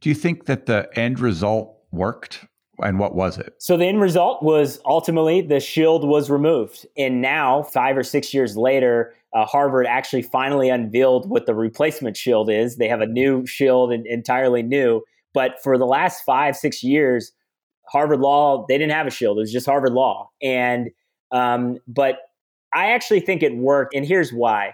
[0.01, 2.45] Do you think that the end result worked?
[2.83, 3.55] And what was it?
[3.59, 6.87] So the end result was ultimately the shield was removed.
[6.97, 12.17] And now, five or six years later, uh, Harvard actually finally unveiled what the replacement
[12.17, 12.77] shield is.
[12.77, 15.03] They have a new shield and entirely new.
[15.33, 17.33] But for the last five, six years,
[17.89, 19.39] Harvard Law, they didn't have a shield.
[19.39, 20.31] It was just Harvard Law.
[20.43, 20.91] And,
[21.33, 22.19] um, but
[22.75, 23.95] I actually think it worked.
[23.95, 24.73] And here's why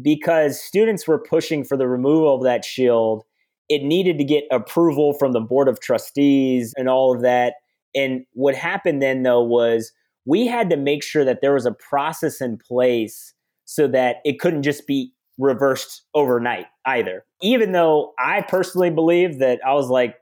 [0.00, 3.24] because students were pushing for the removal of that shield.
[3.68, 7.54] It needed to get approval from the board of trustees and all of that.
[7.94, 9.92] And what happened then, though, was
[10.24, 14.38] we had to make sure that there was a process in place so that it
[14.38, 17.24] couldn't just be reversed overnight either.
[17.42, 20.16] Even though I personally believe that I was like,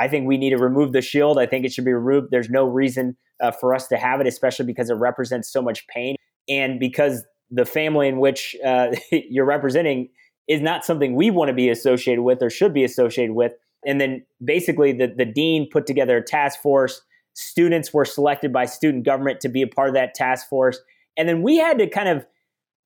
[0.00, 1.38] I think we need to remove the shield.
[1.38, 2.28] I think it should be removed.
[2.30, 5.86] There's no reason uh, for us to have it, especially because it represents so much
[5.88, 6.16] pain
[6.48, 10.08] and because the family in which uh, you're representing
[10.48, 13.52] is not something we want to be associated with or should be associated with.
[13.84, 17.02] And then basically, the, the dean put together a task force.
[17.34, 20.78] Students were selected by student government to be a part of that task force.
[21.16, 22.26] And then we had to kind of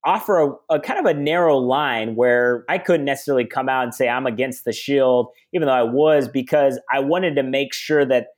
[0.04, 3.94] offer a, a, kind of a narrow line where I couldn't necessarily come out and
[3.94, 8.04] say I'm against the shield, even though I was, because I wanted to make sure
[8.04, 8.28] that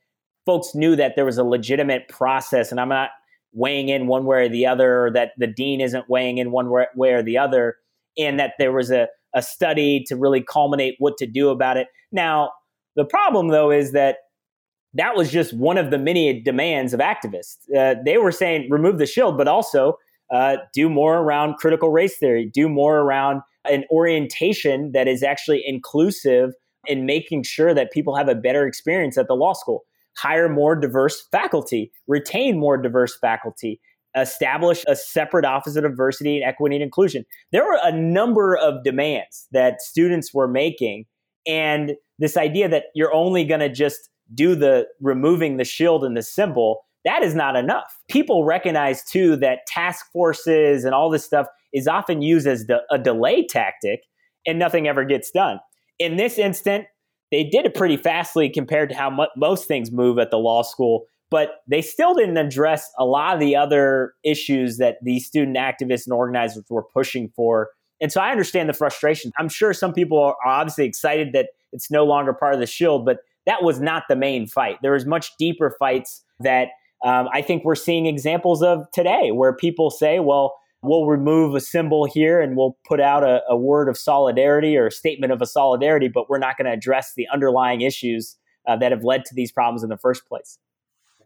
[0.45, 3.11] folks knew that there was a legitimate process and I'm not
[3.53, 6.71] weighing in one way or the other, or that the dean isn't weighing in one
[6.71, 7.77] way or the other,
[8.17, 11.87] and that there was a, a study to really culminate what to do about it.
[12.11, 12.51] Now,
[12.95, 14.17] the problem though is that
[14.93, 17.57] that was just one of the many demands of activists.
[17.75, 19.97] Uh, they were saying remove the shield, but also
[20.33, 25.63] uh, do more around critical race theory, do more around an orientation that is actually
[25.65, 26.51] inclusive
[26.85, 29.83] in making sure that people have a better experience at the law school.
[30.17, 33.79] Hire more diverse faculty, retain more diverse faculty,
[34.15, 37.25] establish a separate office of diversity and equity and inclusion.
[37.51, 41.05] There were a number of demands that students were making.
[41.47, 46.15] And this idea that you're only going to just do the removing the shield and
[46.15, 47.97] the symbol that is not enough.
[48.09, 52.81] People recognize too that task forces and all this stuff is often used as de-
[52.91, 54.01] a delay tactic
[54.45, 55.59] and nothing ever gets done.
[55.97, 56.85] In this instant,
[57.31, 61.05] they did it pretty fastly compared to how most things move at the law school,
[61.31, 66.05] but they still didn't address a lot of the other issues that these student activists
[66.05, 67.69] and organizers were pushing for.
[68.01, 69.31] And so I understand the frustration.
[69.37, 73.05] I'm sure some people are obviously excited that it's no longer part of the shield,
[73.05, 74.77] but that was not the main fight.
[74.81, 76.69] There was much deeper fights that
[77.05, 81.59] um, I think we're seeing examples of today where people say, well, we'll remove a
[81.59, 85.41] symbol here and we'll put out a, a word of solidarity or a statement of
[85.41, 88.37] a solidarity, but we're not going to address the underlying issues
[88.67, 90.57] uh, that have led to these problems in the first place.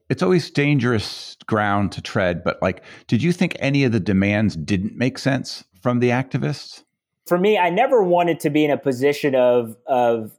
[0.10, 4.56] It's always dangerous ground to tread, but like, did you think any of the demands
[4.56, 6.84] didn't make sense from the activists?
[7.26, 10.32] For me, I never wanted to be in a position of of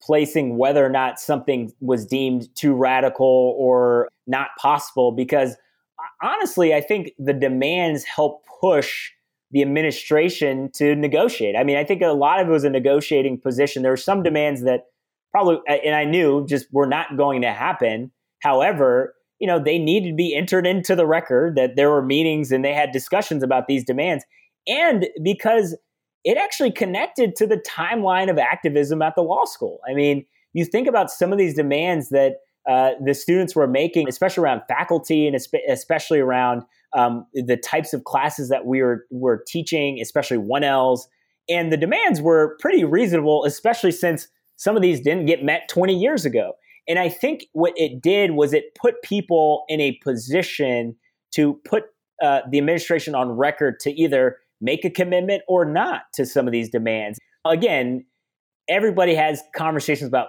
[0.00, 6.74] placing whether or not something was deemed too radical or not possible because uh, honestly,
[6.74, 9.10] I think the demands help push
[9.50, 11.56] the administration to negotiate.
[11.56, 13.82] I mean, I think a lot of it was a negotiating position.
[13.82, 14.86] There were some demands that
[15.32, 18.12] probably, uh, and I knew just were not going to happen.
[18.40, 22.52] However, you know, they needed to be entered into the record that there were meetings
[22.52, 24.24] and they had discussions about these demands.
[24.66, 25.76] And because
[26.24, 29.80] it actually connected to the timeline of activism at the law school.
[29.88, 32.36] I mean, you think about some of these demands that
[32.68, 35.36] uh, the students were making, especially around faculty and
[35.68, 36.62] especially around
[36.96, 41.00] um, the types of classes that we were, were teaching, especially 1Ls.
[41.48, 45.98] And the demands were pretty reasonable, especially since some of these didn't get met 20
[45.98, 46.52] years ago.
[46.88, 50.96] And I think what it did was it put people in a position
[51.34, 51.84] to put
[52.22, 56.52] uh, the administration on record to either make a commitment or not to some of
[56.52, 57.18] these demands.
[57.46, 58.04] Again,
[58.68, 60.28] everybody has conversations about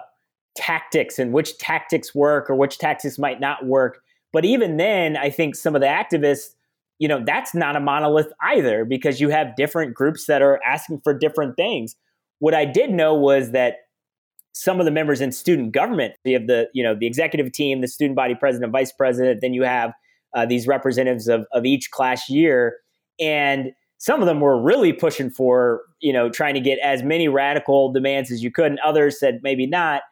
[0.56, 4.00] tactics and which tactics work or which tactics might not work.
[4.32, 6.54] But even then, I think some of the activists,
[6.98, 11.00] you know, that's not a monolith either because you have different groups that are asking
[11.04, 11.94] for different things.
[12.38, 13.76] What I did know was that
[14.52, 17.80] some of the members in student government, you have the, you know, the executive team,
[17.80, 19.92] the student body president, vice president, then you have
[20.34, 22.76] uh, these representatives of, of each class year.
[23.18, 27.28] And some of them were really pushing for, you know, trying to get as many
[27.28, 30.02] radical demands as you could, and others said maybe not.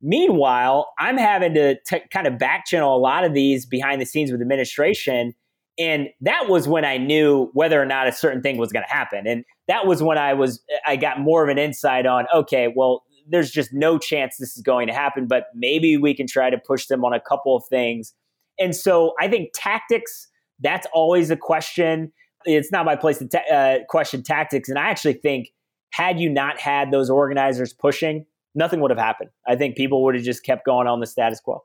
[0.00, 4.06] Meanwhile, I'm having to t- kind of back channel a lot of these behind the
[4.06, 5.34] scenes with administration.
[5.78, 8.92] And that was when I knew whether or not a certain thing was going to
[8.92, 9.26] happen.
[9.26, 13.02] And that was when I was, I got more of an insight on, okay, well,
[13.28, 16.58] there's just no chance this is going to happen, but maybe we can try to
[16.58, 18.14] push them on a couple of things.
[18.58, 20.28] And so I think tactics,
[20.60, 22.12] that's always a question.
[22.44, 24.68] It's not my place to ta- uh, question tactics.
[24.68, 25.50] And I actually think,
[25.90, 29.30] had you not had those organizers pushing, nothing would have happened.
[29.46, 31.62] I think people would have just kept going on the status quo.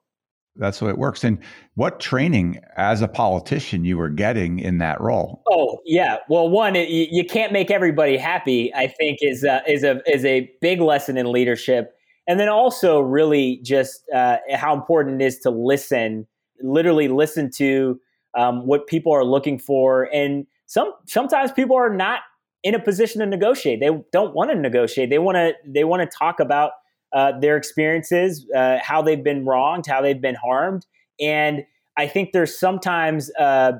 [0.55, 1.23] That's the way it works.
[1.23, 1.39] And
[1.75, 5.41] what training as a politician you were getting in that role?
[5.49, 8.73] Oh yeah, well, one it, you can't make everybody happy.
[8.75, 11.95] I think is uh, is a is a big lesson in leadership,
[12.27, 16.27] and then also really just uh, how important it is to listen,
[16.61, 17.99] literally listen to
[18.37, 22.19] um, what people are looking for, and some sometimes people are not
[22.63, 23.79] in a position to negotiate.
[23.79, 25.09] They don't want to negotiate.
[25.09, 26.73] They want to they want to talk about
[27.13, 30.85] uh, their experiences, uh, how they've been wronged, how they've been harmed,
[31.19, 31.63] and
[31.97, 33.73] I think there's sometimes uh,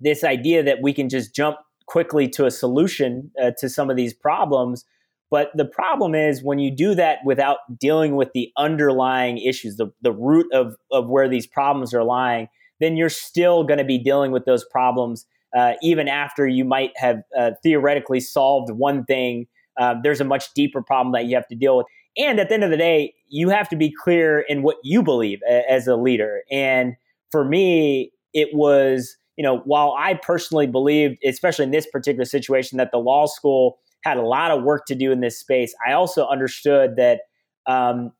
[0.00, 3.96] this idea that we can just jump quickly to a solution uh, to some of
[3.96, 4.84] these problems.
[5.30, 9.92] But the problem is when you do that without dealing with the underlying issues, the,
[10.00, 12.48] the root of, of where these problems are lying,
[12.80, 16.90] then you're still going to be dealing with those problems uh, even after you might
[16.96, 19.46] have uh, theoretically solved one thing,
[19.78, 21.86] uh, there's a much deeper problem that you have to deal with.
[22.16, 25.02] And at the end of the day, you have to be clear in what you
[25.02, 26.42] believe as a leader.
[26.50, 26.94] And
[27.30, 32.78] for me, it was, you know, while I personally believed, especially in this particular situation,
[32.78, 35.92] that the law school had a lot of work to do in this space, I
[35.92, 37.22] also understood that
[37.66, 38.12] um,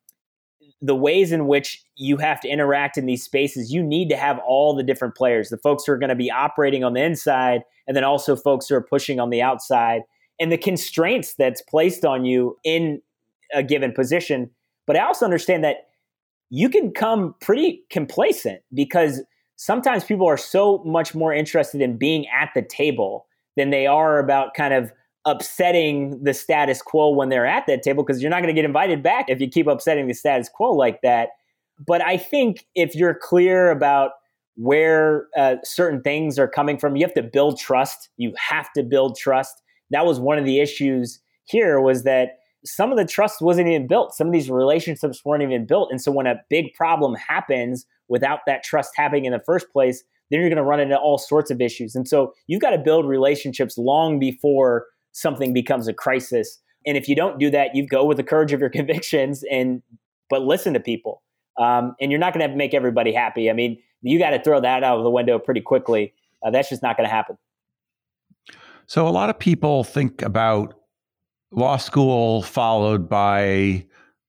[0.81, 4.39] the ways in which you have to interact in these spaces, you need to have
[4.47, 7.63] all the different players, the folks who are going to be operating on the inside,
[7.87, 10.03] and then also folks who are pushing on the outside,
[10.41, 13.01] and the constraints that's placed on you in
[13.55, 14.51] a given position.
[14.87, 15.89] But I also understand that
[16.51, 19.23] you can come pretty complacent because
[19.57, 24.19] sometimes people are so much more interested in being at the table than they are
[24.19, 24.93] about kind of
[25.25, 28.65] upsetting the status quo when they're at that table because you're not going to get
[28.65, 31.31] invited back if you keep upsetting the status quo like that.
[31.87, 34.13] But I think if you're clear about
[34.57, 38.11] where uh, certain things are coming from, you have to build trust.
[38.17, 39.63] You have to build trust.
[39.91, 43.87] That was one of the issues here was that some of the trust wasn't even
[43.87, 44.15] built.
[44.15, 45.91] Some of these relationships weren't even built.
[45.91, 50.03] And so when a big problem happens without that trust happening in the first place,
[50.31, 51.95] then you're going to run into all sorts of issues.
[51.95, 56.59] And so you've got to build relationships long before something becomes a crisis.
[56.87, 59.83] And if you don't do that, you go with the courage of your convictions and
[60.31, 61.23] but listen to people.
[61.59, 63.49] Um, and you're not going to make everybody happy.
[63.49, 66.13] I mean, you got to throw that out of the window pretty quickly.
[66.45, 67.39] Uh, that's just not going to happen.
[68.87, 70.75] So a lot of people think about
[71.57, 73.87] law school followed by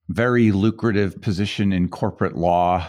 [0.09, 2.85] very lucrative position in corporate law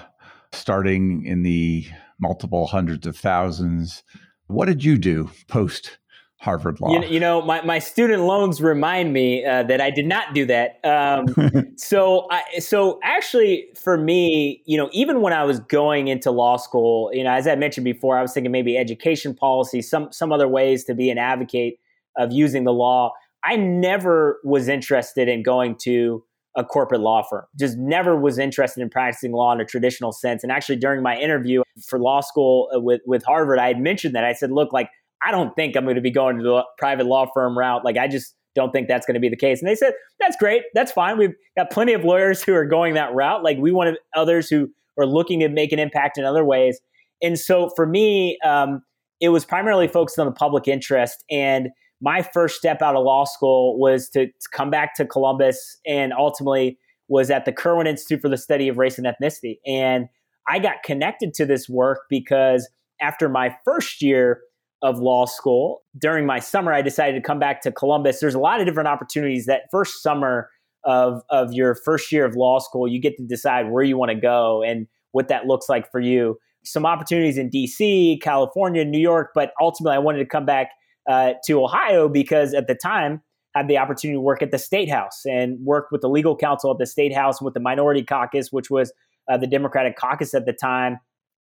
[0.53, 1.87] starting in the
[2.20, 4.03] multiple hundreds of thousands.
[4.47, 5.99] What did you do post
[6.39, 6.93] Harvard Law.
[6.93, 10.45] You, you, know, my, my student loans remind me uh, that I did not do
[10.47, 10.78] that.
[10.84, 16.30] Um, so, I, so actually, for me, you know, even when I was going into
[16.30, 20.12] law school, you know, as I mentioned before, I was thinking maybe education policy, some
[20.12, 21.80] some other ways to be an advocate
[22.16, 23.12] of using the law.
[23.47, 26.24] I never was interested in going to
[26.57, 27.44] a corporate law firm.
[27.59, 30.42] Just never was interested in practicing law in a traditional sense.
[30.42, 34.14] And actually, during my interview for law school uh, with with Harvard, I had mentioned
[34.14, 34.90] that I said, "Look, like."
[35.26, 37.84] I don't think I'm going to be going to the private law firm route.
[37.84, 39.61] Like, I just don't think that's going to be the case.
[39.61, 40.62] And they said, that's great.
[40.74, 41.16] That's fine.
[41.16, 43.42] We've got plenty of lawyers who are going that route.
[43.42, 44.68] Like, we want others who
[44.99, 46.80] are looking to make an impact in other ways.
[47.22, 48.82] And so for me, um,
[49.20, 51.24] it was primarily focused on the public interest.
[51.30, 51.70] And
[52.01, 56.12] my first step out of law school was to, to come back to Columbus and
[56.12, 56.78] ultimately
[57.09, 59.59] was at the Kirwan Institute for the Study of Race and Ethnicity.
[59.66, 60.09] And
[60.49, 62.68] I got connected to this work because
[63.01, 64.40] after my first year,
[64.82, 65.82] of law school.
[65.99, 68.20] During my summer, I decided to come back to Columbus.
[68.20, 70.51] There's a lot of different opportunities that first summer
[70.84, 74.11] of, of your first year of law school, you get to decide where you want
[74.11, 76.38] to go and what that looks like for you.
[76.64, 80.70] Some opportunities in DC, California, New York, but ultimately I wanted to come back
[81.09, 83.22] uh, to Ohio because at the time
[83.54, 86.70] had the opportunity to work at the State House and work with the legal counsel
[86.70, 88.92] at the State House with the Minority Caucus, which was
[89.30, 90.98] uh, the Democratic caucus at the time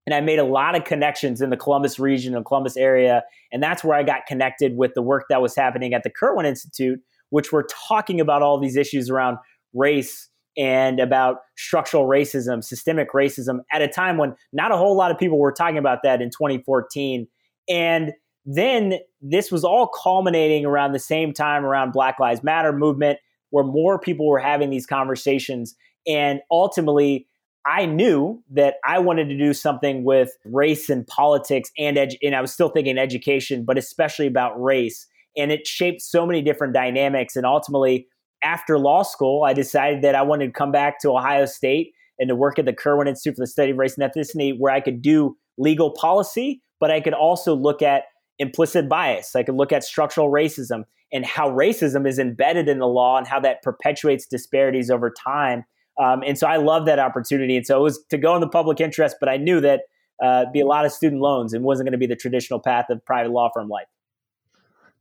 [0.05, 3.23] and I made a lot of connections in the Columbus region and Columbus area.
[3.51, 6.45] And that's where I got connected with the work that was happening at the Kirwan
[6.45, 6.99] Institute,
[7.29, 9.37] which were talking about all these issues around
[9.73, 15.09] race and about structural racism, systemic racism at a time when not a whole lot
[15.09, 17.27] of people were talking about that in 2014.
[17.69, 18.11] And
[18.45, 23.19] then this was all culminating around the same time around Black Lives Matter movement,
[23.51, 25.75] where more people were having these conversations.
[26.07, 27.27] And ultimately,
[27.65, 32.35] I knew that I wanted to do something with race and politics and edu- and
[32.35, 35.07] I was still thinking education, but especially about race.
[35.37, 37.35] And it shaped so many different dynamics.
[37.35, 38.07] And ultimately,
[38.43, 42.27] after law school, I decided that I wanted to come back to Ohio State and
[42.27, 44.81] to work at the Kirwan Institute for the Study of Race and Ethnicity, where I
[44.81, 48.03] could do legal policy, but I could also look at
[48.39, 49.36] implicit bias.
[49.36, 53.27] I could look at structural racism and how racism is embedded in the law and
[53.27, 55.65] how that perpetuates disparities over time
[56.01, 57.55] um, and so I love that opportunity.
[57.57, 59.81] And so it was to go in the public interest, but I knew that
[60.23, 62.86] uh, be a lot of student loans and wasn't going to be the traditional path
[62.89, 63.88] of private law firm life.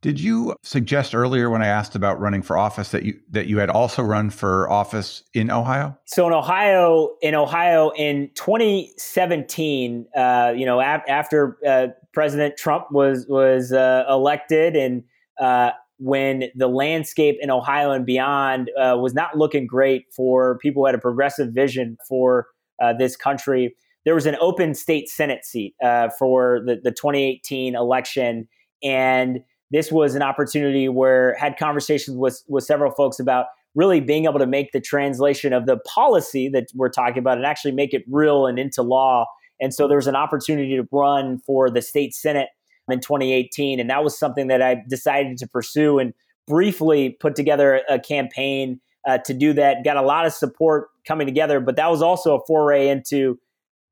[0.01, 3.59] Did you suggest earlier when I asked about running for office that you that you
[3.59, 5.97] had also run for office in Ohio?
[6.03, 12.85] So in Ohio, in Ohio, in 2017, uh, you know, af- after uh, President Trump
[12.91, 15.03] was was uh, elected, and
[15.39, 20.83] uh, when the landscape in Ohio and beyond uh, was not looking great for people
[20.83, 22.47] who had a progressive vision for
[22.81, 23.75] uh, this country.
[24.05, 28.47] There was an open state Senate seat uh, for the, the 2018 election.
[28.83, 29.39] And
[29.71, 33.45] this was an opportunity where had conversations with, with several folks about
[33.75, 37.45] really being able to make the translation of the policy that we're talking about and
[37.45, 39.25] actually make it real and into law.
[39.63, 42.49] And so there was an opportunity to run for the state Senate
[42.91, 43.79] in 2018.
[43.79, 46.13] And that was something that I decided to pursue and
[46.47, 49.85] briefly put together a campaign uh, to do that.
[49.85, 53.39] Got a lot of support coming together, but that was also a foray into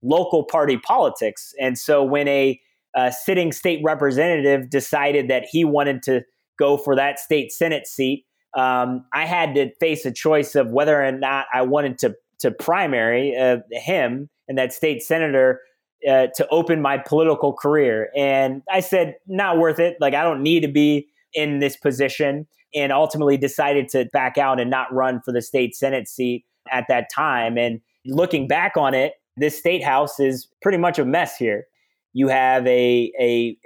[0.04, 1.54] local party politics.
[1.60, 2.60] And so when a
[2.94, 6.24] uh, sitting state representative decided that he wanted to
[6.60, 8.26] go for that state Senate seat,
[8.58, 12.52] um, I had to face a choice of whether or not I wanted to to
[12.52, 15.62] primary uh, him and that state senator
[16.06, 18.10] uh, to open my political career.
[18.18, 19.96] And I said, not worth it.
[20.02, 22.48] Like, I don't need to be in this position.
[22.76, 26.86] And ultimately decided to back out and not run for the state Senate seat at
[26.90, 27.58] that time.
[27.58, 31.66] And looking back on it, this state house is pretty much a mess here.
[32.12, 33.58] You have a, a,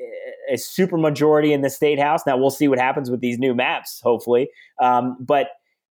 [0.51, 2.21] a super majority in the state house.
[2.27, 4.49] Now we'll see what happens with these new maps, hopefully.
[4.79, 5.47] Um, but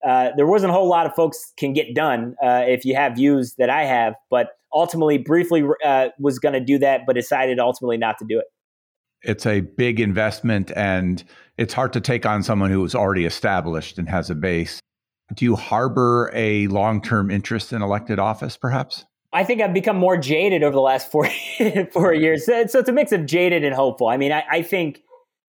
[0.07, 3.14] uh, there wasn't a whole lot of folks can get done uh, if you have
[3.14, 4.14] views that I have.
[4.30, 8.39] But ultimately briefly uh, was going to do that, but decided ultimately not to do
[8.39, 8.47] it.
[9.22, 11.25] It's a big investment and
[11.57, 14.81] it's hard to take on someone who is already established and has a base.
[15.35, 19.07] Do you harbor a long term interest in elected office, perhaps?
[19.33, 21.29] I think I've become more jaded over the last four,
[21.93, 22.47] four years.
[22.47, 24.09] So, so it's a mix of jaded and hopeful.
[24.09, 25.01] I mean, I, I think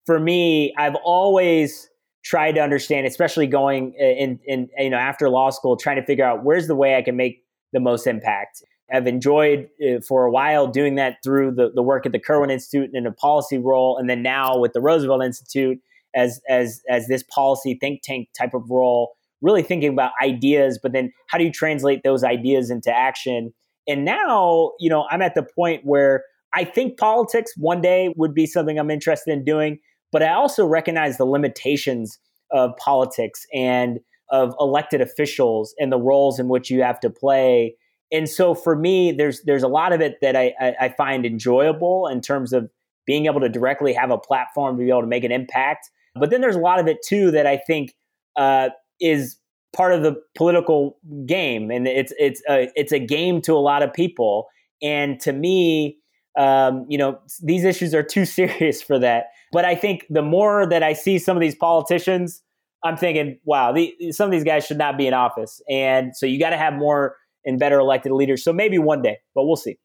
[0.06, 1.88] for me, I've always
[2.24, 6.24] tried to understand, especially going in, in, you know, after law school, trying to figure
[6.24, 8.62] out where's the way I can make the most impact.
[8.92, 12.50] I've enjoyed uh, for a while doing that through the, the work at the Kirwan
[12.50, 15.80] Institute in a policy role, and then now with the Roosevelt Institute
[16.14, 20.92] as as as this policy think tank type of role, really thinking about ideas, but
[20.92, 23.52] then how do you translate those ideas into action?
[23.88, 26.24] And now, you know, I'm at the point where
[26.54, 29.78] I think politics one day would be something I'm interested in doing,
[30.10, 32.18] but I also recognize the limitations
[32.50, 37.76] of politics and of elected officials and the roles in which you have to play.
[38.12, 41.26] And so for me, there's there's a lot of it that I, I, I find
[41.26, 42.70] enjoyable in terms of
[43.06, 45.90] being able to directly have a platform to be able to make an impact.
[46.14, 47.94] But then there's a lot of it too that I think
[48.36, 49.38] uh, is
[49.74, 53.82] part of the political game, and it's it's a it's a game to a lot
[53.82, 54.46] of people.
[54.82, 55.98] And to me,
[56.38, 59.26] um, you know, these issues are too serious for that.
[59.52, 62.42] But I think the more that I see some of these politicians,
[62.84, 65.60] I'm thinking, wow, the, some of these guys should not be in office.
[65.68, 67.16] And so you got to have more
[67.46, 68.44] and better elected leaders.
[68.44, 69.78] So maybe one day, but we'll see.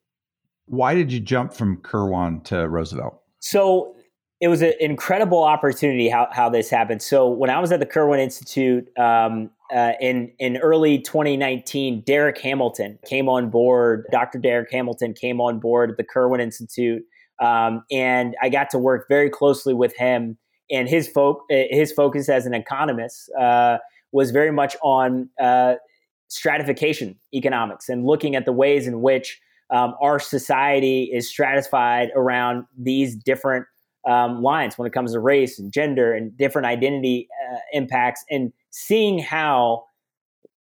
[0.66, 3.20] Why did you jump from Kirwan to Roosevelt?
[3.40, 3.94] So
[4.42, 7.00] it was an incredible opportunity how, how this happened.
[7.00, 12.38] So when I was at the Kirwan Institute um, uh, in in early 2019, Darrick
[12.38, 14.04] Hamilton came on board.
[14.10, 14.40] Dr.
[14.40, 17.02] Darrick Hamilton came on board at the Kirwan Institute,
[17.40, 20.36] um, and I got to work very closely with him.
[20.70, 23.78] And his fo- his focus as an economist uh,
[24.10, 25.74] was very much on uh,
[26.32, 29.38] stratification economics and looking at the ways in which
[29.70, 33.66] um, our society is stratified around these different
[34.08, 38.52] um, lines when it comes to race and gender and different identity uh, impacts, and
[38.70, 39.84] seeing how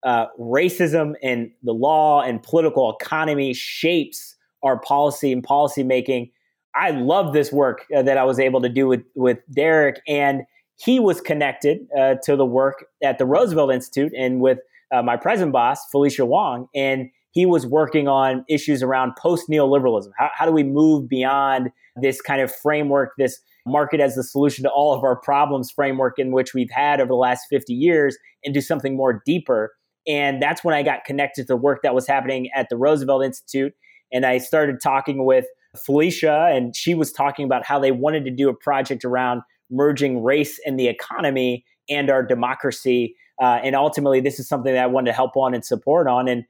[0.04, 6.30] uh, racism and the law and political economy shapes our policy and policy making.
[6.74, 10.42] I love this work uh, that I was able to do with with Darrick, and
[10.76, 14.58] he was connected uh, to the work at the Roosevelt Institute and with
[14.92, 20.10] uh, my present boss, Felicia Wong, and he was working on issues around post neoliberalism.
[20.16, 21.70] How, how do we move beyond
[22.00, 26.18] this kind of framework, this market as the solution to all of our problems framework
[26.18, 29.72] in which we've had over the last 50 years into something more deeper.
[30.06, 33.24] And that's when I got connected to the work that was happening at the Roosevelt
[33.24, 33.74] Institute.
[34.10, 35.44] And I started talking with
[35.76, 40.22] Felicia, and she was talking about how they wanted to do a project around merging
[40.22, 43.14] race and the economy and our democracy.
[43.40, 46.28] Uh, and ultimately, this is something that I wanted to help on and support on.
[46.28, 46.44] And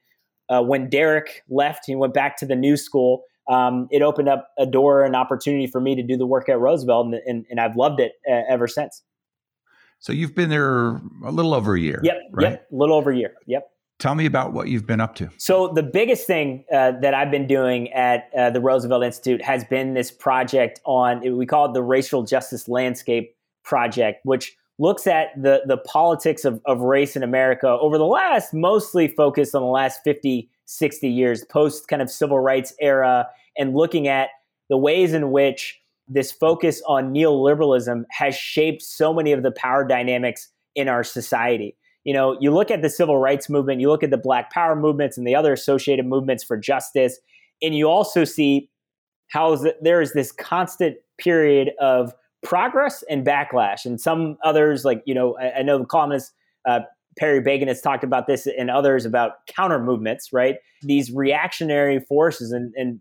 [0.49, 4.51] uh, when Darrick left, he went back to the new school um, it opened up
[4.59, 7.61] a door, an opportunity for me to do the work at Roosevelt, and, and, and
[7.61, 9.03] I've loved it uh, ever since.
[10.01, 12.01] So you've been there a little over a year.
[12.05, 12.17] Yep.
[12.31, 12.51] Right?
[12.51, 12.67] Yep.
[12.71, 13.35] A little over a year.
[13.47, 13.69] Yep.
[13.99, 15.29] Tell me about what you've been up to.
[15.39, 19.65] So the biggest thing uh, that I've been doing at uh, the Roosevelt Institute has
[19.65, 23.35] been this project on we call it the Racial Justice Landscape
[23.65, 28.55] Project, which looks at the the politics of, of race in America over the last
[28.55, 33.27] mostly focused on the last 50, 60 years, post kind of civil rights era,
[33.57, 34.31] and looking at
[34.69, 39.87] the ways in which this focus on neoliberalism has shaped so many of the power
[39.87, 41.77] dynamics in our society.
[42.05, 44.75] You know, you look at the civil rights movement, you look at the black power
[44.75, 47.19] movements and the other associated movements for justice,
[47.61, 48.71] and you also see
[49.29, 53.85] how there is this constant period of progress and backlash.
[53.85, 56.33] And some others, like, you know, I, I know the columnist
[56.67, 56.81] uh,
[57.19, 60.57] Perry Bacon has talked about this and others about counter movements, right?
[60.83, 63.01] These reactionary forces and, and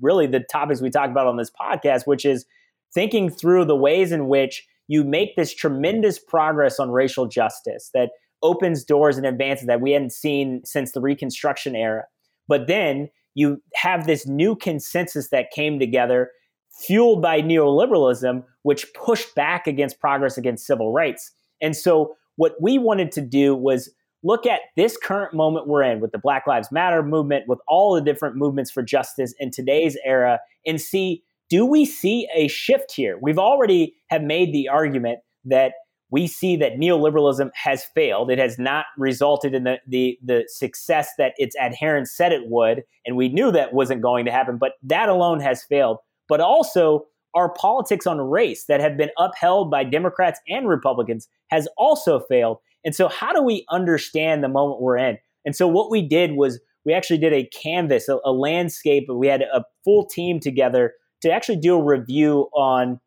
[0.00, 2.44] really the topics we talk about on this podcast, which is
[2.92, 8.10] thinking through the ways in which you make this tremendous progress on racial justice that
[8.42, 12.04] opens doors and advances that we hadn't seen since the Reconstruction era.
[12.46, 16.30] But then you have this new consensus that came together
[16.78, 21.32] fueled by neoliberalism, which pushed back against progress against civil rights.
[21.60, 23.90] And so what we wanted to do was
[24.22, 27.94] look at this current moment we're in with the Black Lives Matter movement, with all
[27.94, 32.92] the different movements for justice in today's era, and see do we see a shift
[32.92, 33.18] here?
[33.20, 35.72] We've already have made the argument that
[36.10, 38.30] we see that neoliberalism has failed.
[38.30, 42.82] It has not resulted in the, the, the success that its adherents said it would.
[43.04, 45.98] And we knew that wasn't going to happen, but that alone has failed.
[46.28, 51.68] But also, our politics on race that have been upheld by Democrats and Republicans has
[51.76, 52.58] also failed.
[52.84, 55.18] And so, how do we understand the moment we're in?
[55.44, 59.04] And so, what we did was we actually did a canvas, a, a landscape.
[59.08, 63.00] We had a full team together to actually do a review on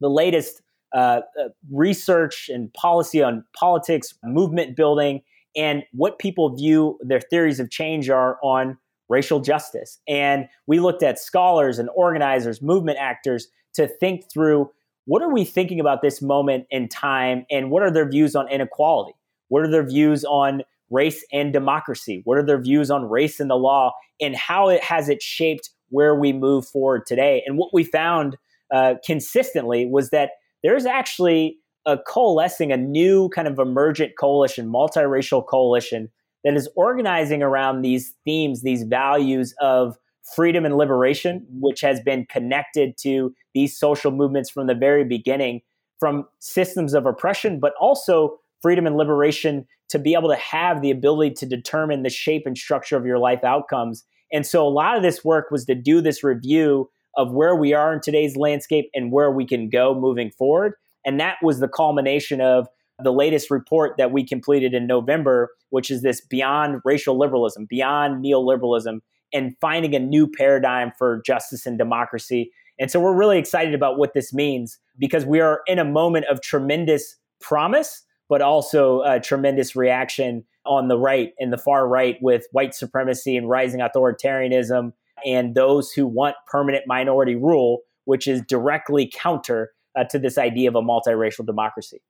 [0.00, 0.62] the latest
[0.94, 5.20] uh, uh, research and policy on politics, movement building,
[5.56, 8.78] and what people view their theories of change are on
[9.08, 9.98] racial justice.
[10.06, 14.70] And we looked at scholars and organizers, movement actors to think through
[15.06, 18.48] what are we thinking about this moment in time and what are their views on
[18.48, 19.14] inequality?
[19.48, 22.20] What are their views on race and democracy?
[22.24, 25.70] What are their views on race and the law and how it has it shaped
[25.88, 27.42] where we move forward today?
[27.46, 28.36] And what we found
[28.70, 30.32] uh, consistently was that
[30.62, 31.56] there's actually
[31.86, 36.10] a coalescing, a new kind of emergent coalition, multiracial coalition
[36.48, 39.98] that is organizing around these themes, these values of
[40.34, 45.60] freedom and liberation, which has been connected to these social movements from the very beginning.
[45.98, 50.90] from systems of oppression, but also freedom and liberation to be able to have the
[50.90, 54.04] ability to determine the shape and structure of your life outcomes.
[54.32, 57.72] And so a lot of this work was to do this review of where we
[57.72, 60.74] are in today's landscape and where we can go moving forward.
[61.04, 62.68] And that was the culmination of
[63.02, 68.24] the latest report that we completed in November, which is this beyond racial liberalism, beyond
[68.24, 68.98] neoliberalism,
[69.32, 72.50] and finding a new paradigm for justice and democracy.
[72.78, 76.26] And so we're really excited about what this means because we are in a moment
[76.30, 82.16] of tremendous promise, but also a tremendous reaction on the right and the far right
[82.20, 84.92] with white supremacy and rising authoritarianism
[85.24, 90.68] and those who want permanent minority rule, which is directly counter uh, to this idea
[90.68, 92.00] of a multiracial democracy.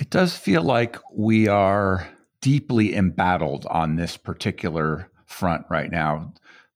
[0.00, 2.08] It does feel like we are
[2.40, 6.32] deeply embattled on this particular front right now.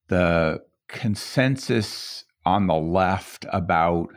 [0.08, 4.08] The consensus on the left about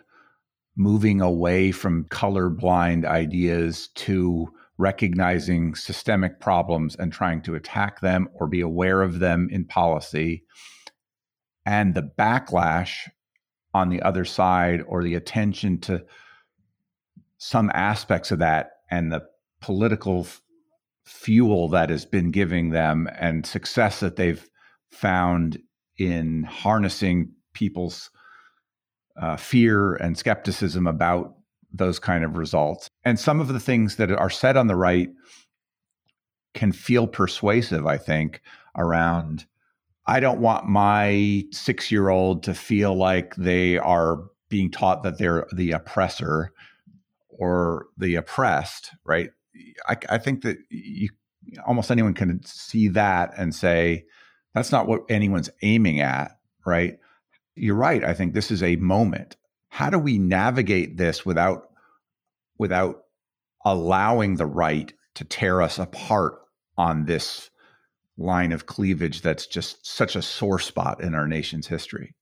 [0.75, 8.45] moving away from colorblind ideas to recognizing systemic problems and trying to attack them or
[8.45, 10.43] be aware of them in policy,
[11.65, 13.07] and the backlash
[13.73, 16.03] on the other side or the attention to
[17.37, 19.23] some aspects of that and the
[19.61, 20.41] political f-
[21.05, 24.49] fuel that has been giving them and success that they've
[24.91, 25.59] found
[25.97, 28.09] in harnessing people's
[29.19, 31.33] uh, fear and skepticism about
[31.71, 32.87] those kind of results.
[33.03, 35.09] And some of the things that are said on the right
[36.53, 38.41] can feel persuasive, I think,
[38.75, 39.45] around
[40.07, 45.17] I don't want my six year old to feel like they are being taught that
[45.17, 46.53] they're the oppressor
[47.37, 49.29] or the oppressed, right?
[49.87, 51.09] I, I think that you,
[51.65, 54.05] almost anyone can see that and say,
[54.53, 56.97] that's not what anyone's aiming at, right?
[57.55, 58.03] You're right.
[58.03, 59.35] I think this is a moment.
[59.69, 61.69] How do we navigate this without
[62.57, 63.03] without
[63.65, 66.39] allowing the right to tear us apart
[66.77, 67.49] on this
[68.17, 72.15] line of cleavage that's just such a sore spot in our nation's history?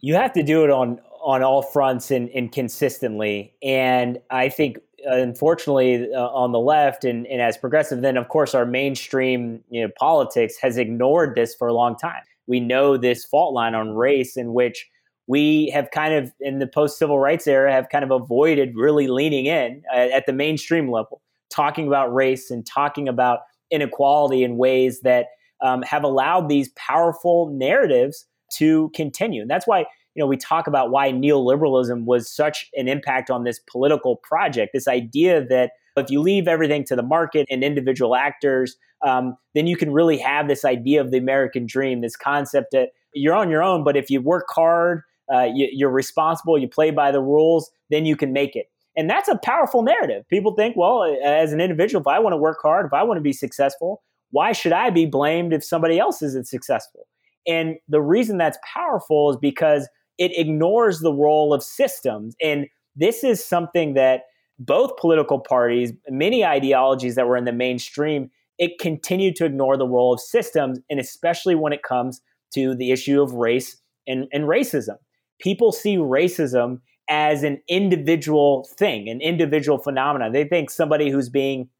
[0.00, 3.54] You have to do it on on all fronts and, and consistently.
[3.62, 8.28] And I think, uh, unfortunately, uh, on the left and, and as progressive, then of
[8.28, 12.22] course our mainstream you know, politics has ignored this for a long time.
[12.46, 14.88] We know this fault line on race in which
[15.26, 19.06] we have kind of in the post civil rights era have kind of avoided really
[19.06, 23.40] leaning in uh, at the mainstream level, talking about race and talking about
[23.70, 25.26] inequality in ways that
[25.62, 29.42] um, have allowed these powerful narratives to continue.
[29.42, 29.84] And that's why
[30.20, 34.72] know, we talk about why neoliberalism was such an impact on this political project.
[34.72, 39.66] This idea that if you leave everything to the market and individual actors, um, then
[39.66, 43.50] you can really have this idea of the American dream, this concept that you're on
[43.50, 45.02] your own, but if you work hard,
[45.32, 48.66] uh, you, are responsible, you play by the rules, then you can make it.
[48.96, 50.24] And that's a powerful narrative.
[50.28, 53.18] People think, well, as an individual, if I want to work hard, if I want
[53.18, 57.06] to be successful, why should I be blamed if somebody else isn't successful?
[57.46, 59.88] And the reason that's powerful is because
[60.20, 62.36] it ignores the role of systems.
[62.40, 64.24] And this is something that
[64.58, 69.88] both political parties, many ideologies that were in the mainstream, it continued to ignore the
[69.88, 72.20] role of systems, and especially when it comes
[72.52, 74.96] to the issue of race and, and racism.
[75.40, 80.32] People see racism as an individual thing, an individual phenomenon.
[80.32, 81.70] They think somebody who's being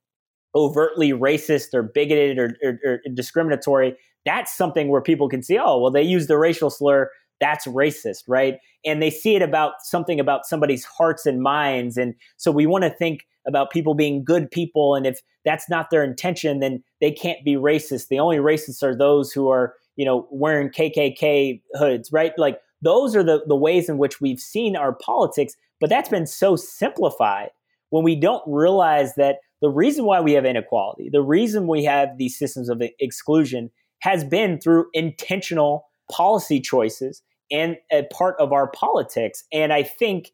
[0.54, 5.78] overtly racist or bigoted or, or, or, discriminatory, that's something where people can see, oh,
[5.78, 7.10] well, they use the racial slur
[7.40, 8.58] that's racist, right?
[8.84, 11.96] And they see it about something about somebody's hearts and minds.
[11.96, 14.94] And so we want to think about people being good people.
[14.94, 18.08] And if that's not their intention, then they can't be racist.
[18.08, 22.32] The only racists are those who are, you know, wearing KKK hoods, right?
[22.36, 26.26] Like those are the, the ways in which we've seen our politics, but that's been
[26.26, 27.50] so simplified
[27.88, 32.16] when we don't realize that the reason why we have inequality, the reason we have
[32.18, 33.70] these systems of exclusion
[34.00, 39.44] has been through intentional policy choices and a part of our politics.
[39.52, 40.32] And I think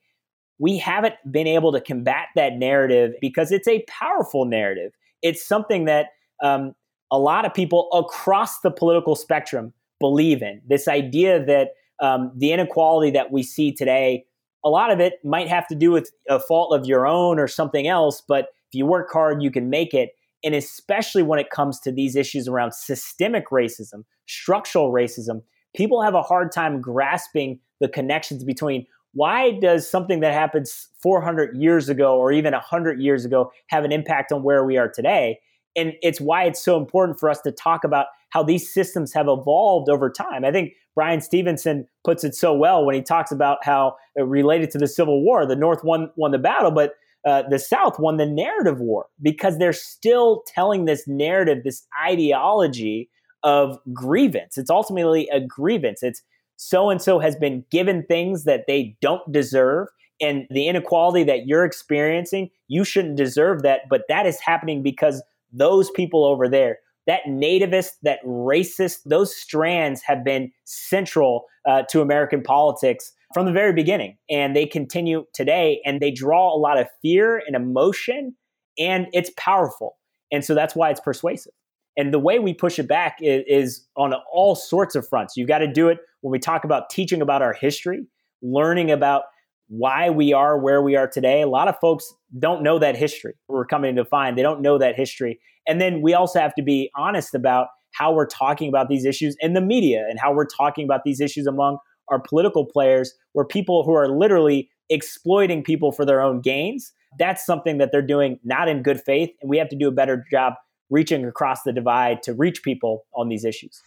[0.58, 4.92] we haven't been able to combat that narrative because it's a powerful narrative.
[5.22, 6.08] It's something that
[6.42, 6.74] um,
[7.10, 10.60] a lot of people across the political spectrum believe in.
[10.66, 14.24] This idea that um, the inequality that we see today,
[14.64, 17.48] a lot of it might have to do with a fault of your own or
[17.48, 20.10] something else, but if you work hard, you can make it.
[20.44, 25.42] And especially when it comes to these issues around systemic racism, structural racism,
[25.76, 31.56] people have a hard time grasping the connections between why does something that happens 400
[31.56, 35.38] years ago or even 100 years ago have an impact on where we are today?
[35.74, 39.28] And it's why it's so important for us to talk about how these systems have
[39.28, 40.44] evolved over time.
[40.44, 44.70] I think Bryan Stevenson puts it so well when he talks about how it related
[44.72, 46.94] to the Civil War, the North won won the battle, but
[47.26, 53.10] uh, the South won the narrative war because they're still telling this narrative, this ideology
[53.46, 54.58] of grievance.
[54.58, 56.02] It's ultimately a grievance.
[56.02, 56.20] It's
[56.56, 59.86] so and so has been given things that they don't deserve.
[60.20, 63.82] And the inequality that you're experiencing, you shouldn't deserve that.
[63.88, 65.22] But that is happening because
[65.52, 72.00] those people over there, that nativist, that racist, those strands have been central uh, to
[72.00, 74.18] American politics from the very beginning.
[74.28, 78.34] And they continue today and they draw a lot of fear and emotion,
[78.76, 79.98] and it's powerful.
[80.32, 81.52] And so that's why it's persuasive.
[81.96, 85.36] And the way we push it back is, is on all sorts of fronts.
[85.36, 88.06] You've got to do it when we talk about teaching about our history,
[88.42, 89.22] learning about
[89.68, 91.42] why we are where we are today.
[91.42, 93.34] A lot of folks don't know that history.
[93.48, 95.40] We're coming to find they don't know that history.
[95.66, 99.36] And then we also have to be honest about how we're talking about these issues
[99.40, 101.78] in the media and how we're talking about these issues among
[102.08, 106.92] our political players, where people who are literally exploiting people for their own gains.
[107.18, 109.30] That's something that they're doing not in good faith.
[109.40, 110.54] And we have to do a better job
[110.90, 113.82] reaching across the divide to reach people on these issues.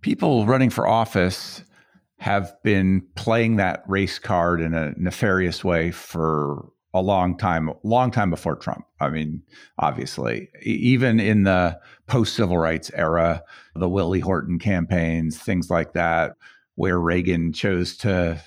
[0.00, 1.64] People running for office
[2.18, 8.10] have been playing that race card in a nefarious way for a long time, long
[8.10, 8.84] time before Trump.
[9.00, 9.42] I mean,
[9.78, 13.42] obviously, even in the post civil rights era,
[13.74, 16.36] the Willie Horton campaigns, things like that,
[16.76, 18.40] where Reagan chose to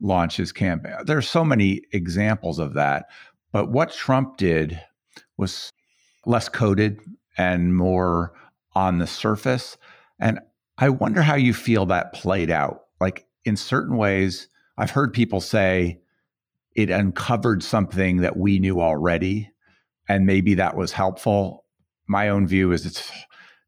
[0.00, 0.94] launch his campaign.
[1.04, 3.06] There's so many examples of that.
[3.50, 4.80] But what Trump did
[5.36, 5.72] was
[6.28, 7.00] less coded
[7.38, 8.34] and more
[8.74, 9.78] on the surface.
[10.20, 10.38] And
[10.76, 12.82] I wonder how you feel that played out.
[13.00, 16.00] Like in certain ways, I've heard people say
[16.76, 19.50] it uncovered something that we knew already,
[20.08, 21.64] and maybe that was helpful.
[22.06, 23.10] My own view is it's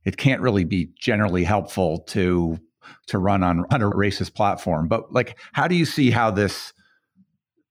[0.04, 2.58] it can't really be generally helpful to
[3.06, 4.86] to run on, on a racist platform.
[4.86, 6.72] But like, how do you see how this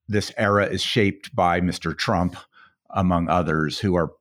[0.08, 1.96] this era is shaped by Mr.
[1.96, 2.36] Trump,
[2.90, 4.12] among others, who are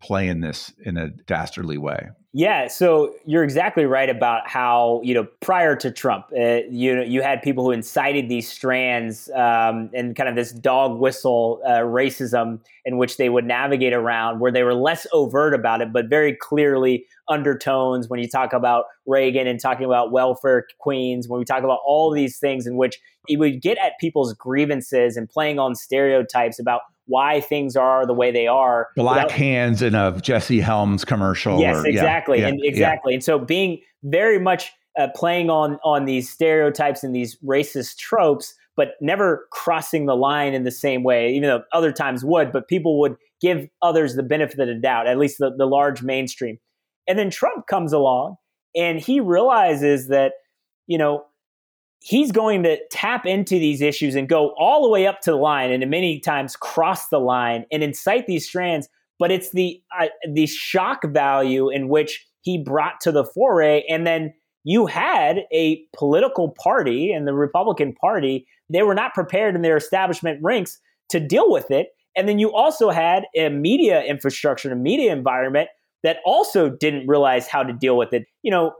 [0.00, 2.08] playing this in a dastardly way.
[2.34, 7.02] Yeah, so you're exactly right about how you know prior to Trump, uh, you know
[7.02, 11.80] you had people who incited these strands um, and kind of this dog whistle uh,
[11.80, 16.10] racism in which they would navigate around, where they were less overt about it, but
[16.10, 18.08] very clearly undertones.
[18.08, 22.12] When you talk about Reagan and talking about welfare queens, when we talk about all
[22.12, 26.82] these things in which he would get at people's grievances and playing on stereotypes about
[27.08, 28.88] why things are the way they are.
[28.94, 31.58] Black without, hands in a Jesse Helms commercial.
[31.58, 33.12] Yes, or, exactly, yeah, and yeah, exactly.
[33.12, 33.16] Yeah.
[33.16, 38.54] And so being very much uh, playing on on these stereotypes and these racist tropes,
[38.76, 41.32] but never crossing the line in the same way.
[41.32, 45.06] Even though other times would, but people would give others the benefit of the doubt,
[45.06, 46.58] at least the, the large mainstream.
[47.06, 48.36] And then Trump comes along,
[48.76, 50.32] and he realizes that
[50.86, 51.24] you know
[52.00, 55.36] he's going to tap into these issues and go all the way up to the
[55.36, 58.88] line and many times cross the line and incite these strands.
[59.18, 63.82] But it's the uh, the shock value in which he brought to the foray.
[63.88, 64.32] And then
[64.64, 69.78] you had a political party and the Republican Party they were not prepared in their
[69.78, 70.78] establishment ranks
[71.08, 71.88] to deal with it.
[72.14, 75.68] And then you also had a media infrastructure a media environment
[76.04, 78.24] that also didn't realize how to deal with it.
[78.42, 78.72] You know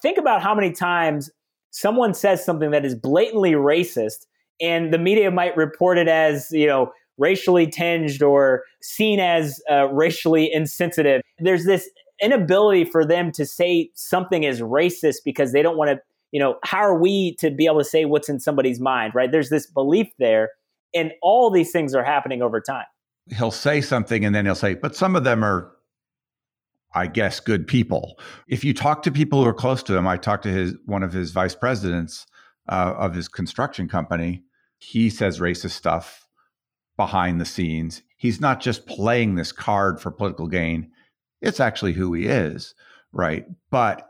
[0.00, 1.30] think about how many times
[1.74, 4.26] someone says something that is blatantly racist
[4.60, 9.88] and the media might report it as, you know, racially tinged or seen as uh,
[9.88, 11.20] racially insensitive.
[11.40, 11.90] There's this
[12.22, 15.98] inability for them to say something is racist because they don't want to,
[16.30, 19.32] you know, how are we to be able to say what's in somebody's mind, right?
[19.32, 20.50] There's this belief there.
[20.94, 22.86] And all these things are happening over time.
[23.36, 25.73] He'll say something and then he'll say, but some of them are
[26.94, 28.18] I guess, good people.
[28.46, 31.02] If you talk to people who are close to him, I talked to his one
[31.02, 32.26] of his vice presidents
[32.68, 34.44] uh, of his construction company.
[34.78, 36.26] He says racist stuff
[36.96, 38.02] behind the scenes.
[38.16, 40.90] He's not just playing this card for political gain.
[41.40, 42.74] It's actually who he is,
[43.12, 43.44] right?
[43.70, 44.08] But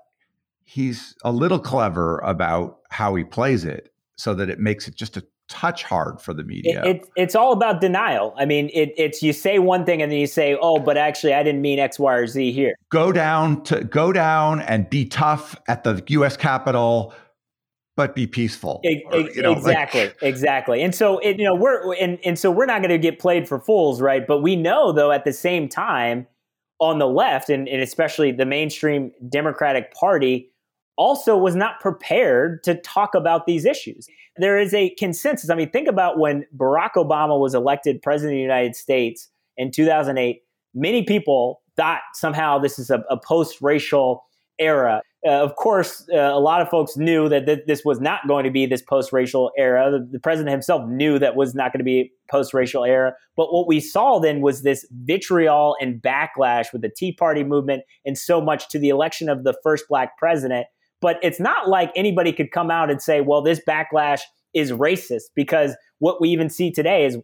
[0.65, 5.17] he's a little clever about how he plays it so that it makes it just
[5.17, 6.83] a touch hard for the media.
[6.85, 8.35] It, it, it's all about denial.
[8.37, 11.35] I mean, it, it's you say one thing and then you say, "Oh, but actually,
[11.35, 15.05] I didn't mean X, Y, or Z here." Go down to go down and be
[15.05, 16.37] tough at the U.S.
[16.37, 17.15] Capitol,
[17.97, 18.81] but be peaceful.
[18.85, 20.83] Or, you know, exactly, like, exactly.
[20.83, 23.49] And so, it, you know, we're and and so we're not going to get played
[23.49, 24.27] for fools, right?
[24.27, 26.27] But we know, though, at the same time,
[26.81, 30.51] on the left and, and especially the mainstream Democratic Party
[30.97, 34.07] also was not prepared to talk about these issues.
[34.37, 35.51] There is a consensus.
[35.51, 39.71] I mean, think about when Barack Obama was elected president of the United States in
[39.71, 40.43] 2008.
[40.75, 44.25] Many people thought somehow this is a, a post racial
[44.59, 45.03] era.
[45.27, 48.45] uh, of course, uh, a lot of folks knew that th- this was not going
[48.45, 49.91] to be this post-racial era.
[49.91, 53.15] The, the president himself knew that was not going to be post-racial era.
[53.37, 57.83] But what we saw then was this vitriol and backlash with the Tea Party movement
[58.05, 60.67] and so much to the election of the first black president.
[61.05, 64.21] But it's not like anybody could come out and say, "Well, this backlash
[64.55, 67.19] is racist," because what we even see today is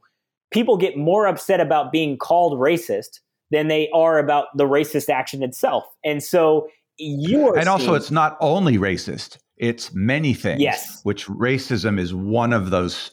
[0.53, 3.21] people get more upset about being called racist
[3.51, 5.85] than they are about the racist action itself.
[6.05, 6.69] And so
[6.99, 11.01] you are and also seeing, it's not only racist it's many things Yes.
[11.05, 13.11] which racism is one of those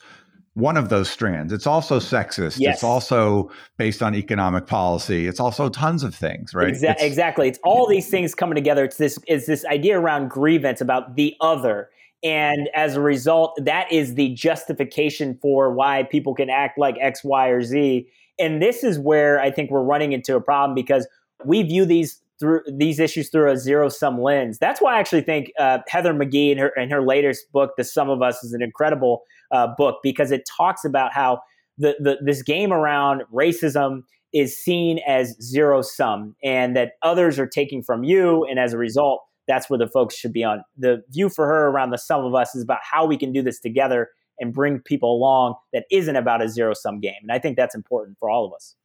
[0.58, 2.76] one of those strands it's also sexist Yes.
[2.78, 7.48] it's also based on economic policy it's also tons of things right Exa- It's- exactly.
[7.48, 8.84] It's all these things coming together.
[8.84, 11.90] It's this it's this idea around grievance about the other.
[12.24, 17.24] And as a result, that is the justification for why people can act like X,
[17.24, 18.08] Y, or Z.
[18.40, 21.08] And this is where I think we're running into a problem because
[21.46, 24.58] we view these through these issues through a zero sum lens.
[24.60, 27.84] That's why I actually think uh, Heather McGhee in her in her latest book, The
[27.84, 31.42] Sum of Us, is an incredible uh, book because it talks about how
[31.78, 34.02] the, the this game around racism
[34.34, 38.44] is seen as zero sum and that others are taking from you.
[38.46, 40.64] And as a result, that's where the folks should be on.
[40.78, 43.42] The view for her around the sum of us is about how we can do
[43.42, 47.16] this together and bring people along that isn't about a zero sum game.
[47.22, 48.76] And I think that's important for all of us.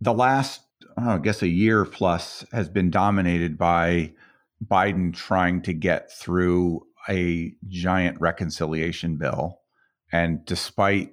[0.00, 0.62] the last
[0.98, 4.12] oh, i guess a year plus has been dominated by
[4.66, 9.59] biden trying to get through a giant reconciliation bill
[10.12, 11.12] and despite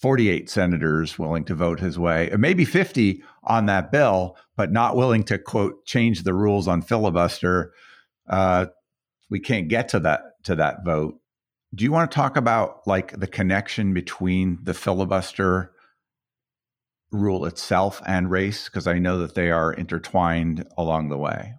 [0.00, 5.22] 48 senators willing to vote his way, maybe 50 on that bill, but not willing
[5.24, 7.72] to quote change the rules on filibuster.
[8.28, 8.66] Uh,
[9.28, 11.18] we can't get to that to that vote.
[11.74, 15.72] Do you want to talk about like the connection between the filibuster
[17.12, 18.64] rule itself and race?
[18.64, 21.54] Because I know that they are intertwined along the way.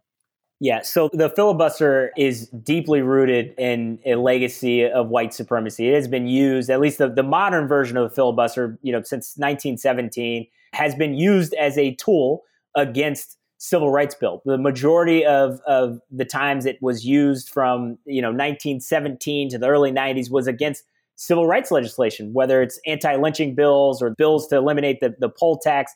[0.64, 5.89] Yeah, so the filibuster is deeply rooted in a legacy of white supremacy.
[5.89, 8.99] It has been used, at least the, the modern version of the filibuster, you know,
[8.99, 12.43] since 1917, has been used as a tool
[12.76, 14.43] against civil rights bill.
[14.45, 19.68] The majority of, of the times it was used from, you know, 1917 to the
[19.68, 20.84] early 90s was against
[21.16, 25.95] civil rights legislation, whether it's anti-lynching bills or bills to eliminate the, the poll tax.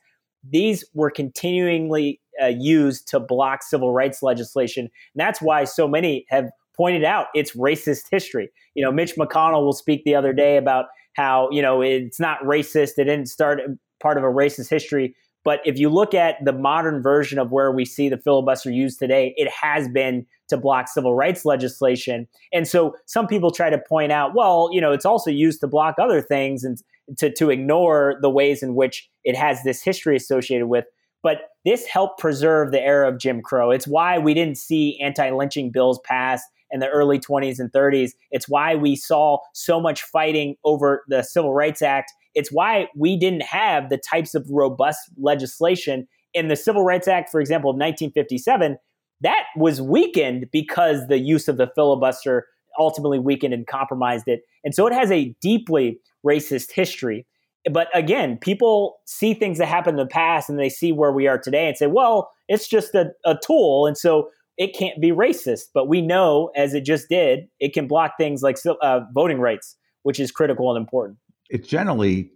[0.50, 4.86] These were continually uh, used to block civil rights legislation.
[4.86, 8.50] And that's why so many have pointed out it's racist history.
[8.74, 12.40] You know, Mitch McConnell will speak the other day about how, you know, it's not
[12.42, 12.98] racist.
[12.98, 13.62] It didn't start
[14.02, 15.16] part of a racist history.
[15.44, 19.00] But if you look at the modern version of where we see the filibuster used
[19.00, 22.28] today, it has been to block civil rights legislation.
[22.54, 25.68] And so some people try to point out, well, you know, it's also used to
[25.68, 26.78] block other things and
[27.18, 30.86] to, to ignore the ways in which it has this history associated with.
[31.24, 33.72] But this helped preserve the era of Jim Crow.
[33.72, 38.12] It's why we didn't see anti lynching bills passed in the early 20s and 30s.
[38.32, 42.12] It's why we saw so much fighting over the Civil Rights Act.
[42.36, 47.30] It's why we didn't have the types of robust legislation in the Civil Rights Act,
[47.32, 48.78] for example, of 1957.
[49.22, 52.46] That was weakened because the use of the filibuster
[52.78, 54.42] ultimately weakened and compromised it.
[54.64, 57.26] And so it has a deeply racist history.
[57.72, 61.28] But again, people see things that happened in the past and they see where we
[61.28, 63.88] are today and say, well, it's just a, a tool.
[63.88, 65.66] And so it can't be racist.
[65.74, 69.76] But we know, as it just did, it can block things like uh, voting rights,
[70.04, 71.18] which is critical and important.
[71.50, 72.32] It generally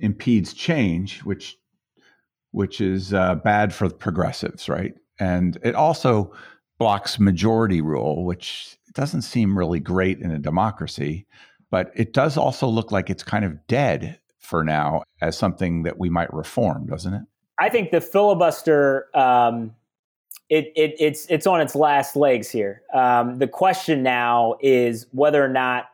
[0.00, 1.56] impedes change, which
[2.52, 4.92] which is uh, bad for progressives, right?
[5.18, 6.32] And it also
[6.78, 11.26] blocks majority rule, which doesn't seem really great in a democracy.
[11.70, 15.98] But it does also look like it's kind of dead for now as something that
[15.98, 17.22] we might reform, doesn't it?
[17.58, 19.08] I think the filibuster.
[19.16, 19.74] Um,
[20.48, 22.82] it, it, it's it's on its last legs here.
[22.92, 25.86] Um, the question now is whether or not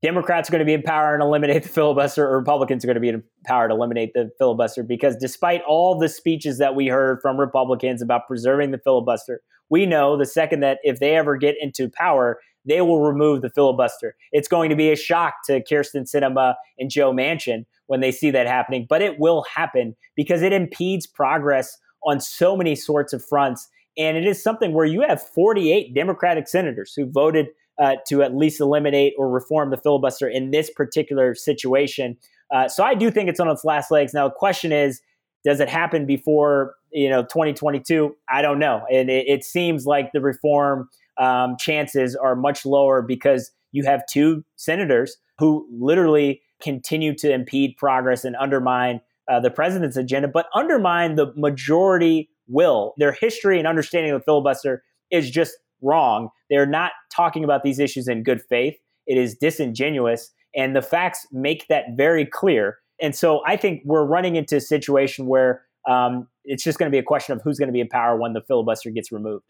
[0.00, 2.94] Democrats are going to be in power and eliminate the filibuster, or Republicans are going
[2.94, 4.84] to be in power to eliminate the filibuster.
[4.84, 9.40] Because despite all the speeches that we heard from Republicans about preserving the filibuster,
[9.70, 13.50] we know the second that if they ever get into power, they will remove the
[13.50, 14.14] filibuster.
[14.30, 18.30] It's going to be a shock to Kyrsten Sinema and Joe Manchin when they see
[18.30, 21.76] that happening, but it will happen because it impedes progress
[22.06, 23.68] on so many sorts of fronts.
[23.96, 27.46] And it is something where you have 48 Democratic senators who voted
[27.78, 32.16] uh, to at least eliminate or reform the filibuster in this particular situation.
[32.52, 34.14] Uh, so I do think it's on its last legs.
[34.14, 35.00] Now, the question is,
[35.44, 38.14] does it happen before you know 2022?
[38.28, 43.02] I don't know, and it, it seems like the reform um, chances are much lower
[43.02, 49.50] because you have two senators who literally continue to impede progress and undermine uh, the
[49.50, 52.94] president's agenda, but undermine the majority will.
[52.96, 56.30] Their history and understanding of the filibuster is just wrong.
[56.50, 58.76] They're not talking about these issues in good faith.
[59.06, 60.30] It is disingenuous.
[60.54, 62.78] And the facts make that very clear.
[63.00, 66.94] And so I think we're running into a situation where um, it's just going to
[66.94, 69.44] be a question of who's going to be in power when the filibuster gets removed.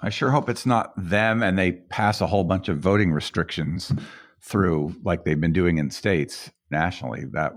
[0.00, 3.92] I sure hope it's not them and they pass a whole bunch of voting restrictions
[4.40, 7.24] through like they've been doing in states nationally.
[7.32, 7.52] That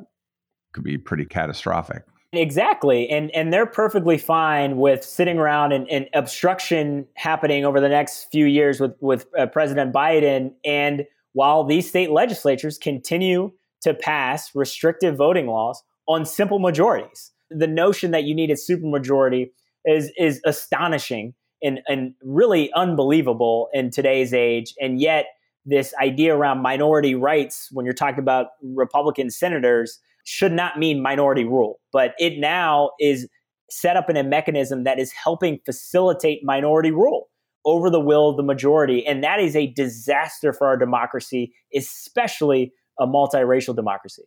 [0.73, 2.03] could be pretty catastrophic.
[2.37, 3.09] Exactly.
[3.09, 8.27] And and they're perfectly fine with sitting around and, and obstruction happening over the next
[8.31, 10.53] few years with, with uh, President Biden.
[10.63, 17.67] And while these state legislatures continue to pass restrictive voting laws on simple majorities, the
[17.67, 19.51] notion that you need a supermajority
[19.85, 24.73] is, is astonishing and, and really unbelievable in today's age.
[24.79, 25.25] And yet,
[25.65, 31.45] this idea around minority rights, when you're talking about Republican senators, should not mean minority
[31.45, 33.29] rule, but it now is
[33.69, 37.29] set up in a mechanism that is helping facilitate minority rule
[37.63, 39.05] over the will of the majority.
[39.05, 44.23] And that is a disaster for our democracy, especially a multiracial democracy.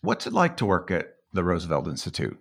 [0.00, 2.38] What's it like to work at the Roosevelt Institute?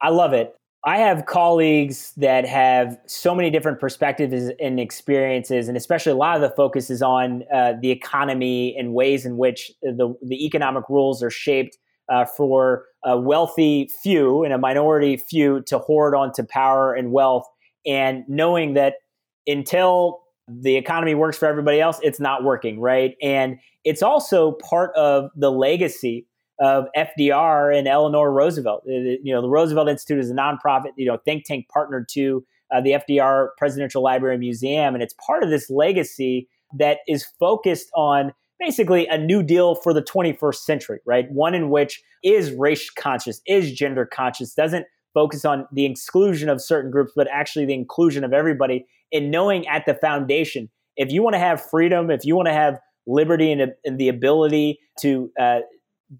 [0.00, 0.54] I love it.
[0.86, 6.36] I have colleagues that have so many different perspectives and experiences, and especially a lot
[6.36, 10.84] of the focus is on uh, the economy and ways in which the, the economic
[10.88, 11.76] rules are shaped
[12.08, 17.48] uh, for a wealthy few and a minority few to hoard onto power and wealth.
[17.84, 18.94] And knowing that
[19.48, 23.16] until the economy works for everybody else, it's not working, right?
[23.20, 26.28] And it's also part of the legacy
[26.58, 28.82] of FDR and Eleanor Roosevelt.
[28.86, 32.44] You know, the Roosevelt Institute is a nonprofit, you know, think tank partnered to
[32.74, 36.48] uh, the FDR Presidential Library and Museum, and it's part of this legacy
[36.78, 41.30] that is focused on basically a new deal for the 21st century, right?
[41.30, 46.60] One in which is race conscious, is gender conscious, doesn't focus on the exclusion of
[46.60, 48.86] certain groups, but actually the inclusion of everybody.
[49.12, 52.52] And knowing at the foundation, if you want to have freedom, if you want to
[52.52, 55.60] have liberty and, and the ability to uh,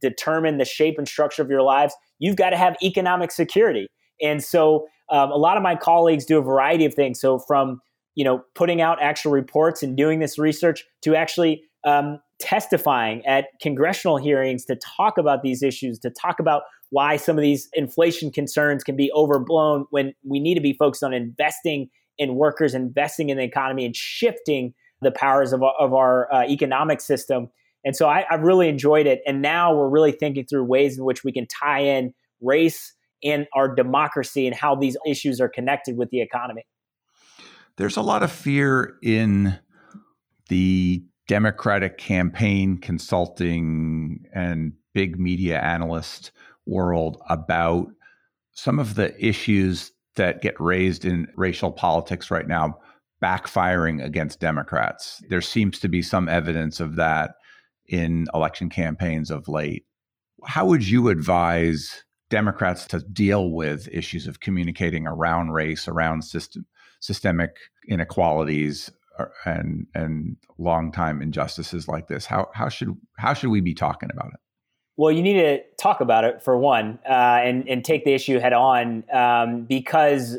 [0.00, 3.86] determine the shape and structure of your lives, you've got to have economic security.
[4.22, 7.20] And so um, a lot of my colleagues do a variety of things.
[7.20, 7.80] So from
[8.14, 13.46] you know putting out actual reports and doing this research to actually um, testifying at
[13.62, 18.30] congressional hearings to talk about these issues, to talk about why some of these inflation
[18.30, 23.28] concerns can be overblown when we need to be focused on investing in workers, investing
[23.28, 24.72] in the economy, and shifting
[25.02, 27.48] the powers of, of our uh, economic system
[27.86, 29.22] and so I, have really enjoyed it.
[29.28, 32.12] And now we're really thinking through ways in which we can tie in
[32.42, 36.66] race and our democracy and how these issues are connected with the economy.
[37.76, 39.56] There's a lot of fear in
[40.48, 46.32] the Democratic campaign consulting and big media analyst
[46.66, 47.86] world about
[48.50, 52.78] some of the issues that get raised in racial politics right now
[53.22, 55.22] backfiring against Democrats.
[55.28, 57.35] There seems to be some evidence of that
[57.88, 59.84] in election campaigns of late.
[60.44, 66.66] How would you advise Democrats to deal with issues of communicating around race, around system,
[67.00, 67.56] systemic
[67.88, 72.26] inequalities, uh, and and long time injustices like this?
[72.26, 74.40] How how should how should we be talking about it?
[74.96, 78.38] Well, you need to talk about it for one, uh, and and take the issue
[78.38, 80.38] head on, um, because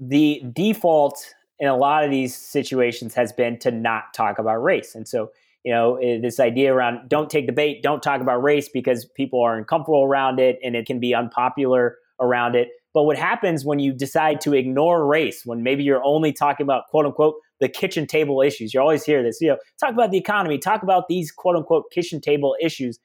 [0.00, 4.94] the default in a lot of these situations has been to not talk about race,
[4.94, 5.30] and so
[5.68, 9.04] you know eh, this idea around don't take the bait don't talk about race because
[9.04, 12.70] people are uncomfortable around it and it can be unpopular around it.
[12.94, 16.84] But what happens when you decide to ignore race when maybe you're only talking about
[16.88, 18.72] quote unquote the kitchen table issues?
[18.72, 21.92] You always hear this you know talk about the economy talk about these quote unquote
[21.92, 22.98] kitchen table issues.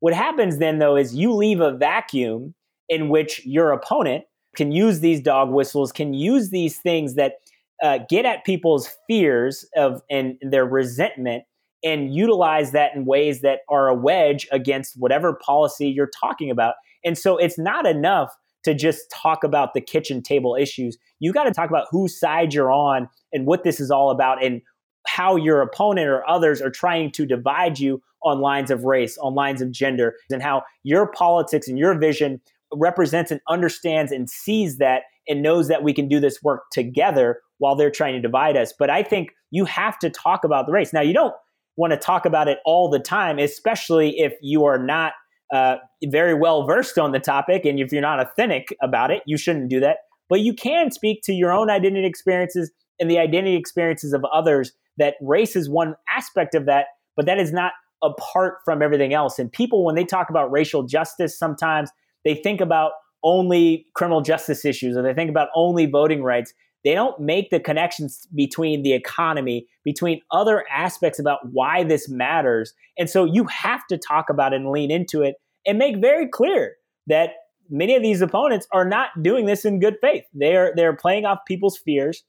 [0.00, 2.52] What happens then though is you leave a vacuum
[2.88, 4.24] in which your opponent
[4.56, 7.34] can use these dog whistles can use these things that
[7.80, 11.44] uh, get at people's fears of and their resentment
[11.84, 16.74] and utilize that in ways that are a wedge against whatever policy you're talking about.
[17.04, 20.96] And so it's not enough to just talk about the kitchen table issues.
[21.18, 24.44] You got to talk about whose side you're on and what this is all about
[24.44, 24.62] and
[25.06, 29.34] how your opponent or others are trying to divide you on lines of race, on
[29.34, 32.40] lines of gender, and how your politics and your vision
[32.72, 37.40] represents and understands and sees that and knows that we can do this work together
[37.58, 38.72] while they're trying to divide us.
[38.76, 40.92] But I think you have to talk about the race.
[40.92, 41.34] Now, you don't
[41.76, 45.12] want to talk about it all the time, especially if you are not
[45.52, 49.36] uh, very well versed on the topic and if you're not authentic about it, you
[49.36, 49.98] shouldn't do that.
[50.28, 54.72] But you can speak to your own identity experiences and the identity experiences of others.
[54.98, 59.38] That race is one aspect of that, but that is not apart from everything else.
[59.38, 61.90] And people, when they talk about racial justice, sometimes
[62.24, 62.92] they think about
[63.24, 66.52] only criminal justice issues or they think about only voting rights,
[66.84, 72.74] they don't make the connections between the economy, between other aspects about why this matters.
[72.98, 76.28] And so you have to talk about it and lean into it and make very
[76.28, 76.74] clear
[77.06, 77.30] that
[77.70, 80.24] many of these opponents are not doing this in good faith.
[80.34, 82.24] They are they're playing off people's fears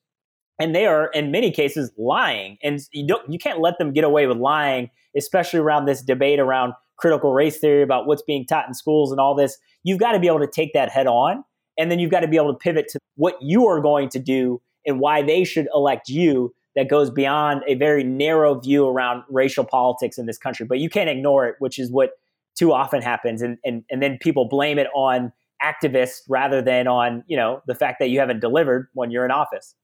[0.60, 2.58] and they are in many cases lying.
[2.64, 6.40] And you don't you can't let them get away with lying, especially around this debate
[6.40, 9.58] around critical race theory about what's being taught in schools and all this.
[9.84, 11.44] You've got to be able to take that head on
[11.78, 14.20] and then you've got to be able to pivot to what you are going to
[14.20, 19.24] do and why they should elect you that goes beyond a very narrow view around
[19.30, 20.66] racial politics in this country.
[20.66, 22.12] But you can't ignore it, which is what
[22.56, 23.42] too often happens.
[23.42, 25.32] And, and, and then people blame it on
[25.64, 29.32] activists rather than on, you know, the fact that you haven't delivered when you're in
[29.32, 29.76] office.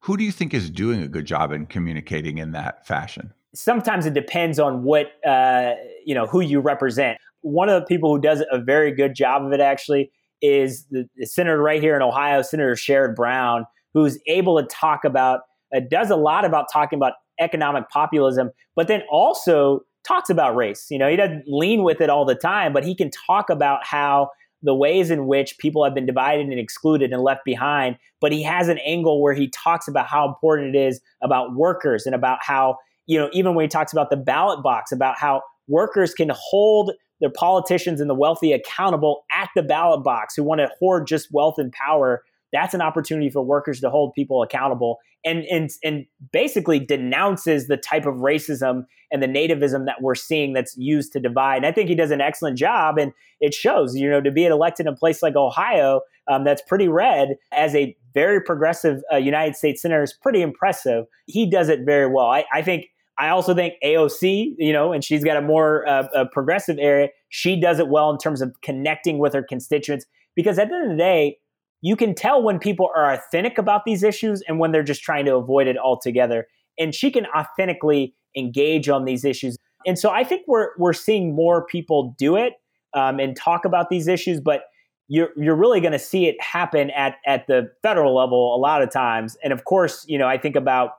[0.00, 3.32] Who do you think is doing a good job in communicating in that fashion?
[3.54, 7.18] Sometimes it depends on what, uh, you know, who you represent.
[7.40, 10.12] One of the people who does a very good job of it actually
[10.42, 15.04] is the, the senator right here in Ohio, Senator Sherrod Brown, who's able to talk
[15.04, 15.40] about,
[15.74, 20.86] uh, does a lot about talking about economic populism, but then also talks about race.
[20.90, 23.84] You know, he doesn't lean with it all the time, but he can talk about
[23.84, 24.30] how
[24.62, 27.96] the ways in which people have been divided and excluded and left behind.
[28.20, 32.06] But he has an angle where he talks about how important it is about workers
[32.06, 32.76] and about how,
[33.06, 36.92] you know, even when he talks about the ballot box, about how workers can hold
[37.20, 41.28] their politicians and the wealthy accountable at the ballot box who want to hoard just
[41.32, 46.06] wealth and power that's an opportunity for workers to hold people accountable and and and
[46.32, 51.20] basically denounces the type of racism and the nativism that we're seeing that's used to
[51.20, 51.58] divide.
[51.58, 53.96] And I think he does an excellent job, and it shows.
[53.96, 57.74] You know, to be elected in a place like Ohio, um, that's pretty red as
[57.74, 61.06] a very progressive uh, United States senator is pretty impressive.
[61.26, 62.26] He does it very well.
[62.26, 62.86] I, I think
[63.18, 67.08] I also think AOC, you know, and she's got a more uh, a progressive area.
[67.28, 70.06] She does it well in terms of connecting with her constituents
[70.36, 71.38] because at the end of the day,
[71.80, 75.24] you can tell when people are authentic about these issues and when they're just trying
[75.26, 76.46] to avoid it altogether.
[76.78, 79.56] And she can authentically engage on these issues.
[79.86, 82.54] And so I think we're we're seeing more people do it
[82.94, 84.62] um, and talk about these issues, but
[85.08, 88.82] you're you're really going to see it happen at at the federal level a lot
[88.82, 89.36] of times.
[89.42, 90.90] And of course, you know, I think about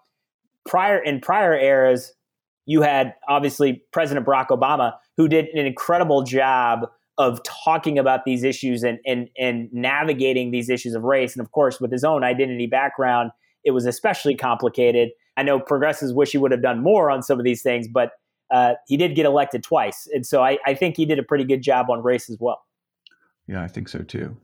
[0.69, 2.13] prior in prior eras,
[2.65, 8.43] you had obviously President Barack Obama, who did an incredible job of talking about these
[8.43, 11.35] issues and and and navigating these issues of race.
[11.35, 13.31] And of course, with his own identity background,
[13.65, 15.09] it was especially complicated.
[15.35, 18.11] I know progressives wish he would have done more on some of these things, but
[18.51, 21.43] uh, he did get elected twice, and so I, I, think he did a pretty
[21.43, 22.59] good job on race as well.
[23.47, 24.35] Yeah, I think so too.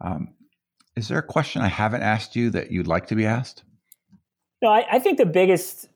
[0.00, 0.28] Um,
[0.94, 3.64] is there a question I haven't asked you that you'd like to be asked?
[4.62, 5.88] No, I, I think the biggest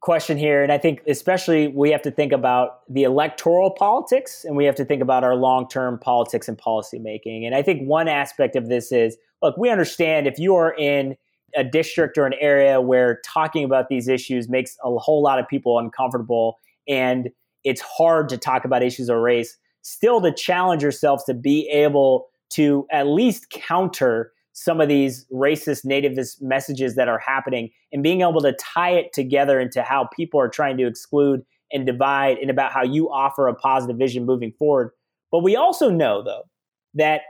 [0.00, 4.56] question here, and I think especially we have to think about the electoral politics and
[4.56, 7.44] we have to think about our long term politics and policy making.
[7.44, 11.16] And I think one aspect of this is look, we understand if you are in
[11.54, 15.48] a district or an area where talking about these issues makes a whole lot of
[15.48, 17.28] people uncomfortable and
[17.64, 22.28] it's hard to talk about issues of race, still to challenge yourselves to be able
[22.50, 28.22] to at least counter some of these racist nativist messages that are happening and being
[28.22, 32.50] able to tie it together into how people are trying to exclude and divide and
[32.50, 34.90] about how you offer a positive vision moving forward.
[35.30, 36.42] But we also know, though,
[36.94, 37.20] that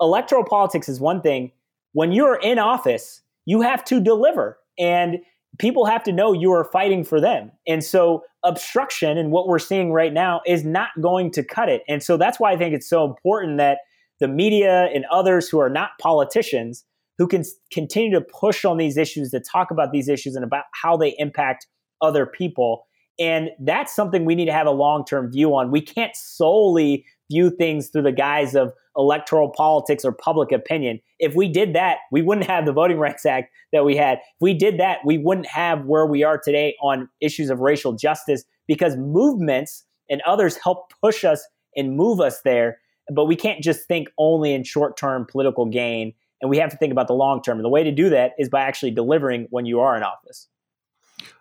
[0.00, 1.52] electoral politics is one thing.
[1.92, 5.18] When you're in office, you have to deliver, and
[5.58, 7.52] people have to know you are fighting for them.
[7.64, 11.84] And so, obstruction and what we're seeing right now is not going to cut it.
[11.88, 13.78] And so, that's why I think it's so important that
[14.22, 16.84] the media and others who are not politicians
[17.18, 20.64] who can continue to push on these issues, to talk about these issues and about
[20.72, 21.66] how they impact
[22.00, 22.86] other people.
[23.18, 25.70] And that's something we need to have a long term view on.
[25.70, 31.00] We can't solely view things through the guise of electoral politics or public opinion.
[31.18, 34.18] If we did that, we wouldn't have the Voting Rights Act that we had.
[34.18, 37.92] If we did that, we wouldn't have where we are today on issues of racial
[37.92, 41.46] justice because movements and others help push us
[41.76, 42.78] and move us there
[43.08, 46.14] but we can't just think only in short term political gain.
[46.40, 47.58] And we have to think about the long term.
[47.58, 50.48] And the way to do that is by actually delivering when you are in office.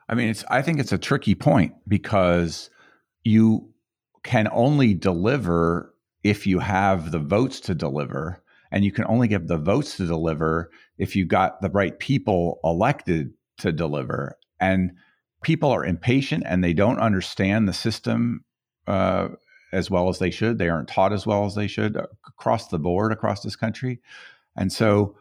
[0.08, 2.70] I mean, it's, I think it's a tricky point because
[3.24, 3.70] you
[4.24, 5.94] can only deliver
[6.24, 8.44] if you have the votes to deliver.
[8.72, 12.60] And you can only give the votes to deliver if you got the right people
[12.64, 14.38] elected to deliver.
[14.60, 14.92] And
[15.44, 18.46] people are impatient and they don't understand the system
[18.88, 19.30] uh,
[19.72, 20.58] as well as they should.
[20.58, 24.00] They aren't taught as well as they should uh, across the board across this country.
[24.56, 25.16] And so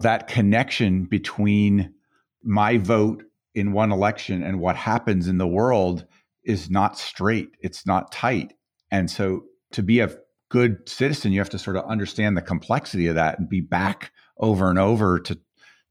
[0.00, 1.94] that connection between
[2.42, 3.24] my vote
[3.54, 6.04] in one election and what happens in the world
[6.44, 8.52] is not straight, it's not tight.
[8.90, 10.14] And so to be a
[10.48, 14.12] good citizen, you have to sort of understand the complexity of that and be back
[14.38, 15.38] over and over to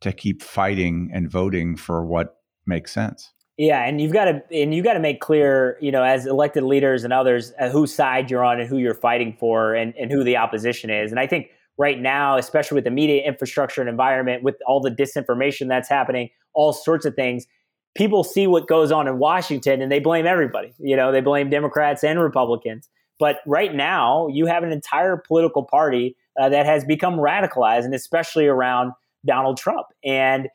[0.02, 2.38] to keep fighting and voting for what
[2.68, 3.32] makes sense.
[3.58, 6.64] Yeah, and you've got to and you got to make clear, you know, as elected
[6.64, 10.12] leaders and others, uh, whose side you're on and who you're fighting for, and and
[10.12, 11.12] who the opposition is.
[11.12, 14.92] And I think right now, especially with the media infrastructure and environment, with all the
[14.92, 17.48] disinformation that's happening, all sorts of things,
[17.96, 20.74] people see what goes on in Washington and they blame everybody.
[20.78, 22.90] You know, they blame Democrats and Republicans.
[23.20, 27.96] But right now, you have an entire political party uh, that has become radicalized, and
[27.96, 28.92] especially around
[29.26, 29.88] Donald Trump.
[30.04, 30.50] And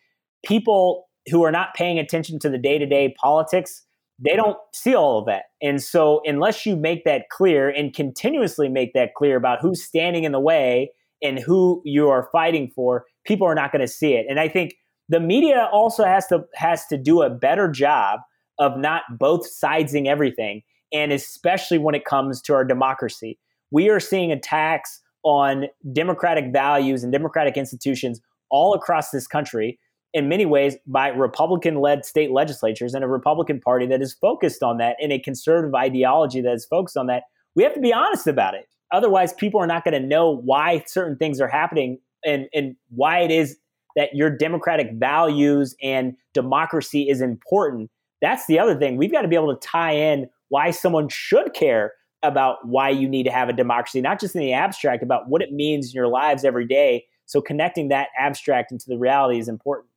[0.44, 3.82] people who are not paying attention to the day to day politics,
[4.19, 5.44] they don't see all of that.
[5.62, 10.24] And so, unless you make that clear and continuously make that clear about who's standing
[10.24, 10.90] in the way
[11.23, 14.27] and who you are fighting for, people are not going to see it.
[14.28, 14.74] And I think
[15.11, 18.20] the media also has to has to do a better job
[18.59, 20.62] of not both sidesing everything
[20.93, 23.39] and especially when it comes to our democracy
[23.70, 28.20] we are seeing attacks on democratic values and democratic institutions
[28.51, 29.78] all across this country
[30.12, 34.62] in many ways by republican led state legislatures and a republican party that is focused
[34.62, 37.24] on that and a conservative ideology that is focused on that
[37.55, 40.82] we have to be honest about it otherwise people are not going to know why
[40.87, 43.57] certain things are happening and, and why it is
[43.97, 47.91] that your democratic values and democracy is important.
[48.23, 48.97] That's the other thing.
[48.97, 51.93] We've got to be able to tie in why someone should care
[52.23, 55.43] about why you need to have a democracy, not just in the abstract, about what
[55.43, 57.05] it means in your lives every day.
[57.27, 59.90] So connecting that abstract into the reality is important.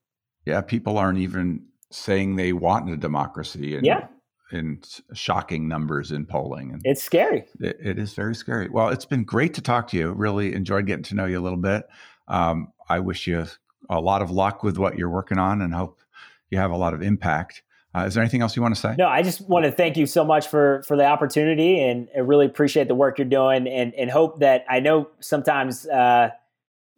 [0.45, 3.75] Yeah, people aren't even saying they want a democracy.
[3.75, 4.07] And, yeah.
[4.51, 4.81] In
[5.13, 6.73] shocking numbers in polling.
[6.73, 7.45] And it's scary.
[7.59, 8.69] It, it is very scary.
[8.69, 10.11] Well, it's been great to talk to you.
[10.11, 11.85] Really enjoyed getting to know you a little bit.
[12.27, 13.47] Um, I wish you
[13.89, 15.99] a lot of luck with what you're working on and hope
[16.51, 17.63] you have a lot of impact.
[17.95, 18.95] Uh, is there anything else you want to say?
[18.97, 22.19] No, I just want to thank you so much for for the opportunity, and I
[22.19, 26.29] really appreciate the work you're doing, and and hope that I know sometimes uh,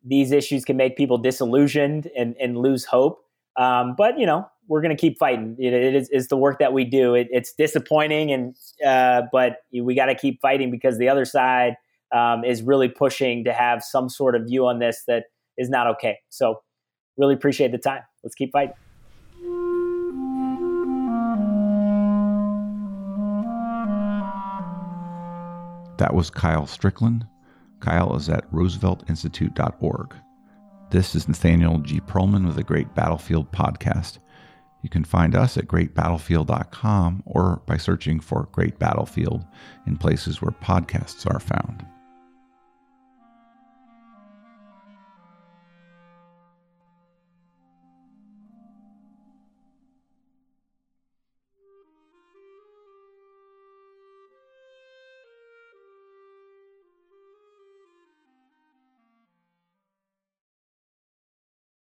[0.06, 3.24] these issues can make people disillusioned and and lose hope.
[3.57, 5.56] Um, but you know, we're going to keep fighting.
[5.60, 7.15] It, it is it's the work that we do.
[7.15, 8.56] It, it's disappointing, and
[8.86, 11.76] uh, but we got to keep fighting because the other side
[12.14, 15.26] um, is really pushing to have some sort of view on this that
[15.57, 16.19] is not okay.
[16.30, 16.61] So
[17.18, 18.02] really appreciate the time.
[18.23, 18.76] Let's keep fighting.
[25.98, 27.26] That was Kyle Strickland.
[27.80, 30.15] Kyle is at rooseveltinstitute.org.
[30.96, 32.00] This is Nathaniel G.
[32.00, 34.20] Pearlman with the Great Battlefield Podcast.
[34.82, 39.44] You can find us at greatbattlefield.com or by searching for Great Battlefield
[39.86, 41.86] in places where podcasts are found.